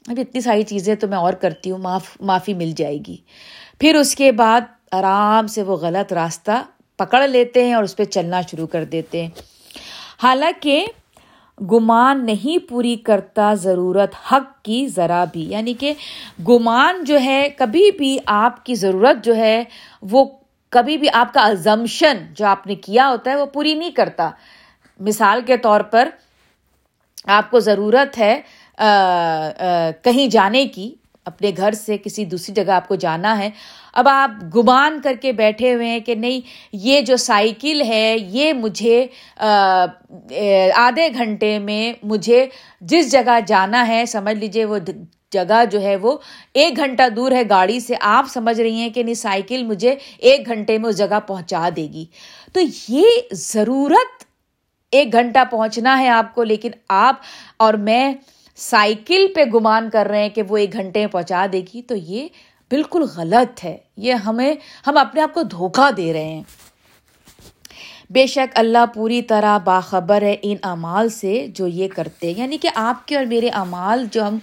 ابھی 0.07 0.21
اتنی 0.21 0.41
ساری 0.41 0.63
چیزیں 0.63 0.95
تو 0.95 1.07
میں 1.07 1.17
اور 1.17 1.33
کرتی 1.33 1.71
ہوں، 1.71 1.77
معاف، 1.77 2.17
معافی 2.19 2.53
مل 2.53 2.71
جائے 2.77 2.97
گی۔ 3.07 3.17
پھر 3.79 3.95
اس 3.95 4.15
کے 4.15 4.31
بعد 4.31 4.61
آرام 4.91 5.47
سے 5.47 5.63
وہ 5.63 5.77
غلط 5.77 6.13
راستہ 6.13 6.63
پکڑ 6.97 7.27
لیتے 7.27 7.65
ہیں 7.65 7.73
اور 7.73 7.83
اس 7.83 7.95
پہ 7.95 8.03
چلنا 8.03 8.41
شروع 8.41 8.67
کر 8.67 8.83
دیتے 8.83 9.21
ہیں۔ 9.21 9.29
حالانکہ 10.23 10.85
گمان 11.71 12.25
نہیں 12.25 12.69
پوری 12.69 12.95
کرتا 12.95 13.53
ضرورت 13.53 14.15
حق 14.31 14.63
کی 14.63 14.87
ذرا 14.87 15.25
بھی۔ 15.31 15.49
یعنی 15.49 15.73
کہ 15.73 15.93
گمان 16.49 17.03
جو 17.03 17.19
ہے، 17.19 17.49
کبھی 17.57 17.91
بھی 17.97 18.17
آپ 18.25 18.65
کی 18.65 18.75
ضرورت 18.75 19.25
جو 19.25 19.35
ہے، 19.35 19.63
وہ 20.01 20.25
کبھی 20.69 20.97
بھی 20.97 21.07
آپ 21.13 21.33
کا 21.33 21.41
ازمشن 21.41 22.17
جو 22.35 22.45
آپ 22.45 22.67
نے 22.67 22.75
کیا 22.75 23.09
ہوتا 23.09 23.31
ہے، 23.31 23.35
وہ 23.35 23.45
پوری 23.45 23.73
نہیں 23.73 23.91
کرتا۔ 23.91 24.29
مثال 24.99 25.41
کے 25.45 25.57
طور 25.57 25.81
پر 25.81 26.09
آپ 27.25 27.51
کو 27.51 27.59
ضرورت 27.59 28.17
ہے 28.17 28.41
کہیں 30.03 30.27
جانے 30.27 30.65
کی۔ 30.65 30.95
اپنے 31.25 31.51
گھر 31.57 31.71
سے 31.71 31.97
کسی 31.97 32.25
دوسری 32.25 32.53
جگہ 32.55 32.71
آپ 32.71 32.87
کو 32.87 32.95
جانا 32.95 33.37
ہے، 33.37 33.49
اب 33.93 34.07
آپ 34.07 34.31
گمان 34.55 34.99
کر 35.03 35.15
کے 35.21 35.31
بیٹھے 35.31 35.73
ہوئے 35.73 35.87
ہیں 35.87 35.99
کہ 35.99 36.15
نہیں، 36.15 36.39
یہ 36.73 37.01
جو 37.01 37.17
سائیکل 37.17 37.81
ہے، 37.81 38.15
یہ 38.19 38.53
مجھے 38.53 39.05
آدھے 40.77 41.07
گھنٹے 41.09 41.57
میں 41.59 41.93
مجھے 42.03 42.45
جس 42.81 43.11
جگہ 43.11 43.39
جانا 43.47 43.87
ہے، 43.87 44.05
سمجھ 44.05 44.37
لیجیے 44.37 44.65
وہ 44.65 44.77
جگہ 45.31 45.63
جو 45.71 45.81
ہے 45.81 45.95
وہ 45.95 46.17
ایک 46.53 46.77
گھنٹہ 46.77 47.07
دور 47.15 47.31
ہے 47.31 47.41
گاڑی 47.49 47.79
سے، 47.79 47.93
آپ 48.01 48.25
سمجھ 48.29 48.59
رہی 48.59 48.75
ہیں 48.75 48.89
کہ 48.89 49.03
نہیں، 49.03 49.13
سائیکل 49.15 49.63
مجھے 49.63 49.95
ایک 50.19 50.47
گھنٹے 50.47 50.77
میں 50.77 50.89
اس 50.89 50.97
جگہ 50.97 51.19
پہنچا 51.27 51.69
دے 51.75 51.87
گی۔ 51.93 52.05
تو 52.53 52.59
یہ 52.89 53.33
ضرورت 53.33 54.23
ایک 54.93 55.13
گھنٹہ 55.13 55.43
پہنچنا 55.51 55.99
ہے 55.99 56.09
آپ 56.09 56.33
کو، 56.35 56.43
لیکن 56.43 56.71
آپ 56.89 57.15
اور 57.57 57.73
میں 57.87 58.13
سائیکل 58.55 59.33
پہ 59.35 59.43
گمان 59.43 59.89
کر 59.89 60.07
رہے 60.09 60.21
ہیں 60.21 60.29
کہ 60.29 60.41
وہ 60.41 60.57
ایک 60.57 60.73
گھنٹے 60.73 60.99
میں 60.99 61.07
پہنچا 61.07 61.45
دے 61.53 61.61
گی، 61.73 61.81
تو 61.81 61.95
یہ 61.95 62.27
بالکل 62.69 63.03
غلط 63.15 63.63
ہے۔ 63.63 63.77
یہ 63.97 64.13
ہمیں، 64.13 64.53
ہم 64.87 64.97
اپنے 64.97 65.21
آپ 65.21 65.33
کو 65.33 65.43
دھوکہ 65.43 65.91
دے 65.91 66.13
رہے 66.13 66.23
ہیں۔ 66.23 66.43
بے 68.09 68.27
شک 68.27 68.53
اللہ 68.53 68.85
پوری 68.93 69.21
طرح 69.21 69.57
باخبر 69.57 70.21
ہے 70.21 70.35
ان 70.41 70.57
اعمال 70.63 71.09
سے 71.09 71.47
جو 71.49 71.67
یہ 71.67 71.87
کرتے 71.95 72.33
یعنی 72.37 72.57
کہ 72.57 72.69
آپ 72.75 73.07
کے 73.07 73.17
اور 73.17 73.25
میرے 73.25 73.49
اعمال 73.49 74.05
جو 74.11 74.27
ہم 74.27 74.37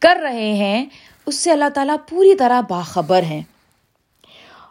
کر 0.00 0.18
رہے 0.22 0.52
ہیں، 0.52 0.84
اس 1.26 1.34
سے 1.34 1.52
اللہ 1.52 1.68
تعالیٰ 1.74 1.96
پوری 2.08 2.34
طرح 2.34 2.60
باخبر 2.60 3.22
ہیں۔ 3.22 3.42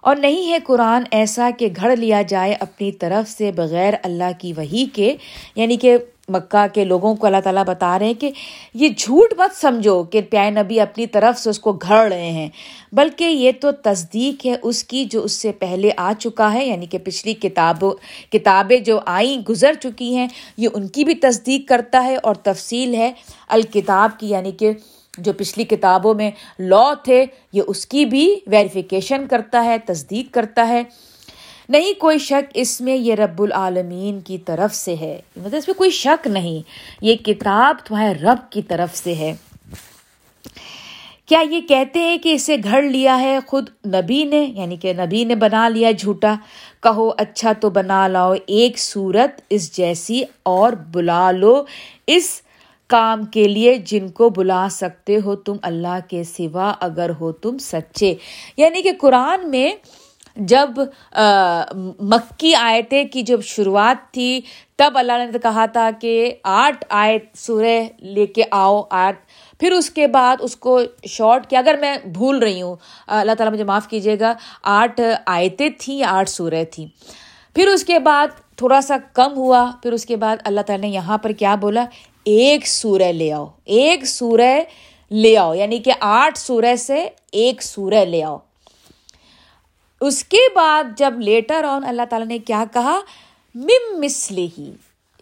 اور 0.02 0.16
نہیں 0.16 0.52
ہے 0.52 0.58
قرآن 0.64 1.04
ایسا 1.12 1.50
کہ 1.58 1.68
گھڑ 1.76 1.96
لیا 1.96 2.22
جائے 2.22 2.56
اپنی 2.60 2.92
طرف 2.92 3.30
سے 3.30 3.52
بغیر 3.52 3.94
اللہ 4.04 4.32
کی 4.40 4.54
وہی 4.54 4.86
کے 4.94 5.16
یعنی 5.56 5.78
کہ 5.78 5.98
مکہ 6.30 6.66
کے 6.74 6.86
لوگوں 6.86 7.16
کو 7.16 7.28
اللہ 7.28 7.38
تعالیٰ 7.44 7.64
بتا 7.64 8.00
رہے 8.00 8.06
ہیں 8.06 8.14
کہ 8.14 8.32
یہ 8.74 8.90
جھوٹ 8.98 9.34
مت 9.38 9.56
سمجھو 9.56 10.04
کہ 10.04 10.22
پیائے 10.22 10.52
نبی 10.52 10.80
اپنی 10.80 11.08
طرف 11.08 11.40
سے 11.40 11.50
اس 11.50 11.60
کو 11.60 11.72
گھڑ 11.72 12.14
رہے 12.14 12.32
ہیں۔ 12.32 12.50
بلکہ 12.92 13.24
یہ 13.24 13.52
تو 13.62 13.72
تصدیق 13.72 14.46
ہے 14.46 14.56
اس 14.64 14.84
کی 14.84 15.06
جو 15.06 15.24
اس 15.24 15.32
سے 15.32 15.52
پہلے 15.52 15.90
آ 15.98 16.14
چکا 16.20 16.54
ہے 16.54 16.66
یعنی 16.66 16.86
کہ 16.86 16.98
پچھلی 16.98 17.34
کتابوں 17.34 17.92
کتابیں 18.32 18.80
جو 18.80 19.00
آئیں، 19.06 19.42
گزر 19.50 19.74
چکی 19.74 20.16
ہیں، 20.16 20.28
یہ 20.58 20.70
ان 20.74 20.88
کی 20.88 21.04
بھی 21.04 21.16
تصدیق 21.16 21.68
کرتا 21.68 22.04
ہے 22.04 22.16
اور 22.16 22.36
تفصیل 22.36 22.96
ہے۔ 22.96 23.12
الکتاب 23.48 24.20
کی 24.20 24.28
یعنی 24.28 24.52
کہ 24.52 24.72
جو 25.18 25.34
پچھلی 25.34 25.66
کتابوں 25.66 26.14
میں 26.14 26.32
لا 26.60 26.94
تھے، 26.94 27.26
یہ 27.54 27.62
اس 27.68 27.86
کی 27.86 28.06
بھی 28.06 28.36
ویریفیکیشن 28.48 29.28
کرتا 29.28 29.64
ہے، 29.66 29.78
تصدیق 29.78 30.34
کرتا 30.34 30.68
ہے۔ 30.68 30.84
نہیں، 31.70 31.94
کوئی 32.00 32.18
شک 32.18 32.52
اس 32.54 32.82
میں 32.82 32.96
یہ 32.96 33.16
رب 33.16 33.42
العالمین 33.42 34.22
کی 34.22 34.38
طرف 34.38 34.76
سے 34.76 34.96
ہے۔ 34.96 35.22
مطلب 35.36 35.56
اس 35.56 35.68
میں 35.68 35.76
کوئی 35.76 35.90
شک 35.90 36.28
نہیں، 36.28 36.62
یہ 37.02 37.16
کتاب 37.16 37.76
تمہارے 37.88 38.14
رب 38.20 38.52
کی 38.52 38.62
طرف 38.62 38.98
سے 38.98 39.16
ہے۔ 39.16 39.36
کیا 41.26 41.44
یہ 41.50 41.62
کہتے 41.62 42.00
ہیں 42.00 42.18
کہ 42.18 42.34
اسے 42.34 42.58
گھڑ 42.64 42.82
لیا 42.84 43.20
ہے 43.20 43.40
خود 43.48 43.70
نبی 43.86 44.24
نے؟ 44.24 44.52
یعنی 44.56 44.76
کہ 44.76 44.94
نبی 44.94 45.24
نے 45.24 45.36
بنا 45.36 45.70
لیا 45.70 45.92
جھوٹا۔ 45.92 46.36
کہو 46.84 47.12
اچھا 47.18 47.54
تو 47.54 47.70
بنا 47.70 48.08
لاؤ، 48.08 48.34
ایک 48.46 48.80
صورت 48.80 49.42
اس 49.50 49.78
جیسی 49.78 50.24
اور 50.44 50.74
بلا 50.74 51.32
لو۔ 51.32 51.64
اس 52.08 52.42
کام 52.88 53.26
کے 53.26 53.48
لیے 53.48 53.76
جن 53.76 54.08
کو 54.08 54.30
بلا 54.30 54.68
سکتے 54.72 55.18
ہو 55.26 55.36
تم 55.36 55.54
اللہ 55.62 56.00
کے 56.08 56.24
سوا 56.24 56.74
اگر 56.80 57.12
ہو 57.20 57.32
تم 57.32 57.58
سچے۔ 57.58 58.16
یعنی 58.58 58.82
کہ 58.82 58.92
قرآن 59.00 59.50
میں 59.50 59.72
جب 60.36 60.70
مکی 62.00 62.56
آیتیں 62.56 63.04
کی 63.04 63.22
جب 63.22 63.42
شروعات 63.44 64.14
تھی، 64.14 64.42
تب 64.76 64.92
اللہ 64.96 65.12
نے 65.12 65.40
کہا 65.40 65.66
تھا 65.66 65.90
کہ 66.02 66.36
آٹھ 66.44 66.86
آیت 66.90 67.38
سورہ 67.38 67.84
لے 68.00 68.26
کے 68.26 68.44
آؤ، 68.52 68.82
آٹھ۔ 68.90 69.20
پھر 69.60 69.72
اس 69.72 69.90
کے 69.90 70.08
بعد 70.08 70.38
اس 70.40 70.56
کو 70.56 70.80
شارٹ 71.08 71.50
کیا۔ 71.50 71.60
اگر 71.60 71.76
میں 71.82 71.98
بھول 72.14 72.40
رہی 72.40 72.62
ہوں، 72.62 72.76
اللہ 73.08 73.32
تعالیٰ 73.38 73.54
مجھے 73.54 73.64
معاف 73.64 73.88
کیجیے 73.88 74.20
گا، 74.20 74.34
آٹھ 74.64 75.02
آیتیں 75.26 75.70
تھیں 75.80 75.96
یا 75.96 76.08
آٹھ 76.10 76.30
سورہ 76.30 76.64
تھیں۔ 76.72 76.88
پھر 77.56 77.68
اس 77.68 77.84
کے 77.84 78.00
بعد 78.00 78.28
تھوڑا 78.56 78.82
سا 78.82 78.98
کم 79.14 79.34
ہوا۔ 79.36 79.72
پھر 79.84 79.94
اس 79.94 80.06
کے 80.06 80.16
بعد 80.16 80.38
اللہ 80.46 80.62
تعالیٰ 80.62 80.90
نے 80.90 80.96
یہاں 80.96 81.18
پر 81.18 81.32
کیا 81.32 81.56
بولا؟ 81.56 81.86
ایک 82.24 82.68
سورہ 82.68 83.12
لے 83.12 83.34
آؤ، 83.34 83.46
ایک 83.66 84.06
سورہ 84.06 84.62
لے 85.12 85.38
آؤ۔ 85.38 85.54
یعنی 85.54 85.80
کہ 85.80 85.92
آٹھ 86.00 86.38
سورہ 86.38 86.76
سے 86.76 87.08
ایک 87.32 87.64
سورہ 87.64 88.06
لے 88.06 88.24
آؤ۔ 88.24 88.38
اس 90.06 90.24
کے 90.24 90.38
بعد 90.56 90.84
جب 90.98 91.14
لیٹر 91.18 91.64
آن 91.64 91.84
اللہ 91.86 92.02
تعالیٰ 92.10 92.28
نے 92.28 92.38
کیا 92.38 92.64
کہا؟ 92.74 93.00
مم 93.56 94.00
مسلے 94.00 94.48
ہی 94.58 94.72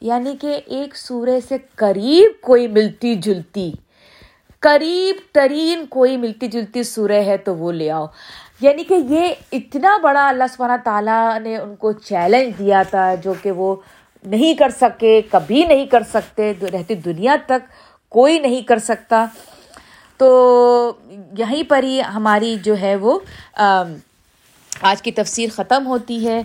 یعنی 0.01 0.35
کہ 0.41 0.59
ایک 0.65 0.95
سورہ 0.95 1.39
سے 1.47 1.57
قریب 1.75 2.41
کوئی 2.41 2.67
ملتی 2.67 3.15
جلتی، 3.15 3.71
قریب 4.59 5.15
ترین 5.31 5.85
کوئی 5.85 6.17
ملتی 6.17 6.47
جلتی 6.47 6.83
سورہ 6.83 7.23
ہے 7.25 7.37
تو 7.37 7.55
وہ 7.55 7.71
لے 7.71 7.91
آؤ۔ 7.91 8.05
یعنی 8.61 8.83
کہ 8.83 8.93
یہ 8.93 9.33
اتنا 9.51 9.97
بڑا 9.97 10.27
اللہ 10.29 10.43
سبحانہ 10.53 10.83
تعالیٰ 10.83 11.39
نے 11.39 11.57
ان 11.57 11.75
کو 11.75 11.91
چیلنج 11.91 12.59
دیا 12.59 12.83
تھا 12.89 13.15
جو 13.15 13.33
کہ 13.41 13.51
وہ 13.51 13.75
نہیں 14.25 14.53
کر 14.53 14.69
سکے، 14.81 15.21
کبھی 15.31 15.63
نہیں 15.63 15.85
کر 15.85 16.03
سکتے، 16.13 16.53
رہتی 16.73 16.95
دنیا 16.95 17.35
تک 17.45 17.69
کوئی 18.09 18.39
نہیں 18.39 18.61
کر 18.61 18.77
سکتا۔ 18.77 19.25
تو 20.17 20.93
یہیں 21.37 21.63
پر 21.69 21.83
ہی 21.83 22.01
ہماری 22.01 22.57
جو 22.63 22.77
ہے 22.81 22.95
وہ 22.95 23.19
آج 24.81 25.01
کی 25.01 25.11
تفسیر 25.11 25.49
ختم 25.53 25.87
ہوتی 25.87 26.27
ہے۔ 26.27 26.41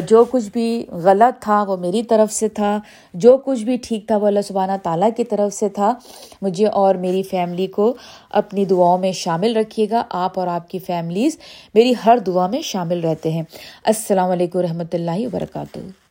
جو 0.00 0.24
کچھ 0.24 0.48
بھی 0.52 0.86
غلط 0.90 1.42
تھا 1.42 1.62
وہ 1.62 1.76
میری 1.76 2.02
طرف 2.02 2.32
سے 2.32 2.48
تھا۔ 2.48 2.78
جو 3.14 3.36
کچھ 3.36 3.64
بھی 3.64 3.76
ٹھیک 3.76 4.06
تھا 4.06 4.16
وہ 4.16 4.26
اللہ 4.26 4.40
سبحانہ 4.40 4.72
تعالیٰ 4.82 5.08
کی 5.16 5.24
طرف 5.24 5.54
سے 5.54 5.68
تھا۔ 5.68 5.94
مجھے 6.42 6.66
اور 6.66 6.94
میری 6.94 7.22
فیملی 7.22 7.66
کو 7.66 7.94
اپنی 8.30 8.64
دعاؤں 8.64 8.98
میں 8.98 9.12
شامل 9.12 9.56
رکھیے 9.56 9.86
گا۔ 9.90 10.02
آپ 10.10 10.38
اور 10.38 10.46
آپ 10.46 10.70
کی 10.70 10.78
فیملیز 10.78 11.38
میری 11.74 11.92
ہر 12.06 12.18
دعا 12.18 12.46
میں 12.46 12.62
شامل 12.62 13.00
رہتے 13.00 13.30
ہیں۔ 13.30 13.42
السلام 13.84 14.30
علیکم 14.30 14.58
رحمۃ 14.58 14.92
اللہ 14.92 15.26
وبرکاتہ۔ 15.26 16.07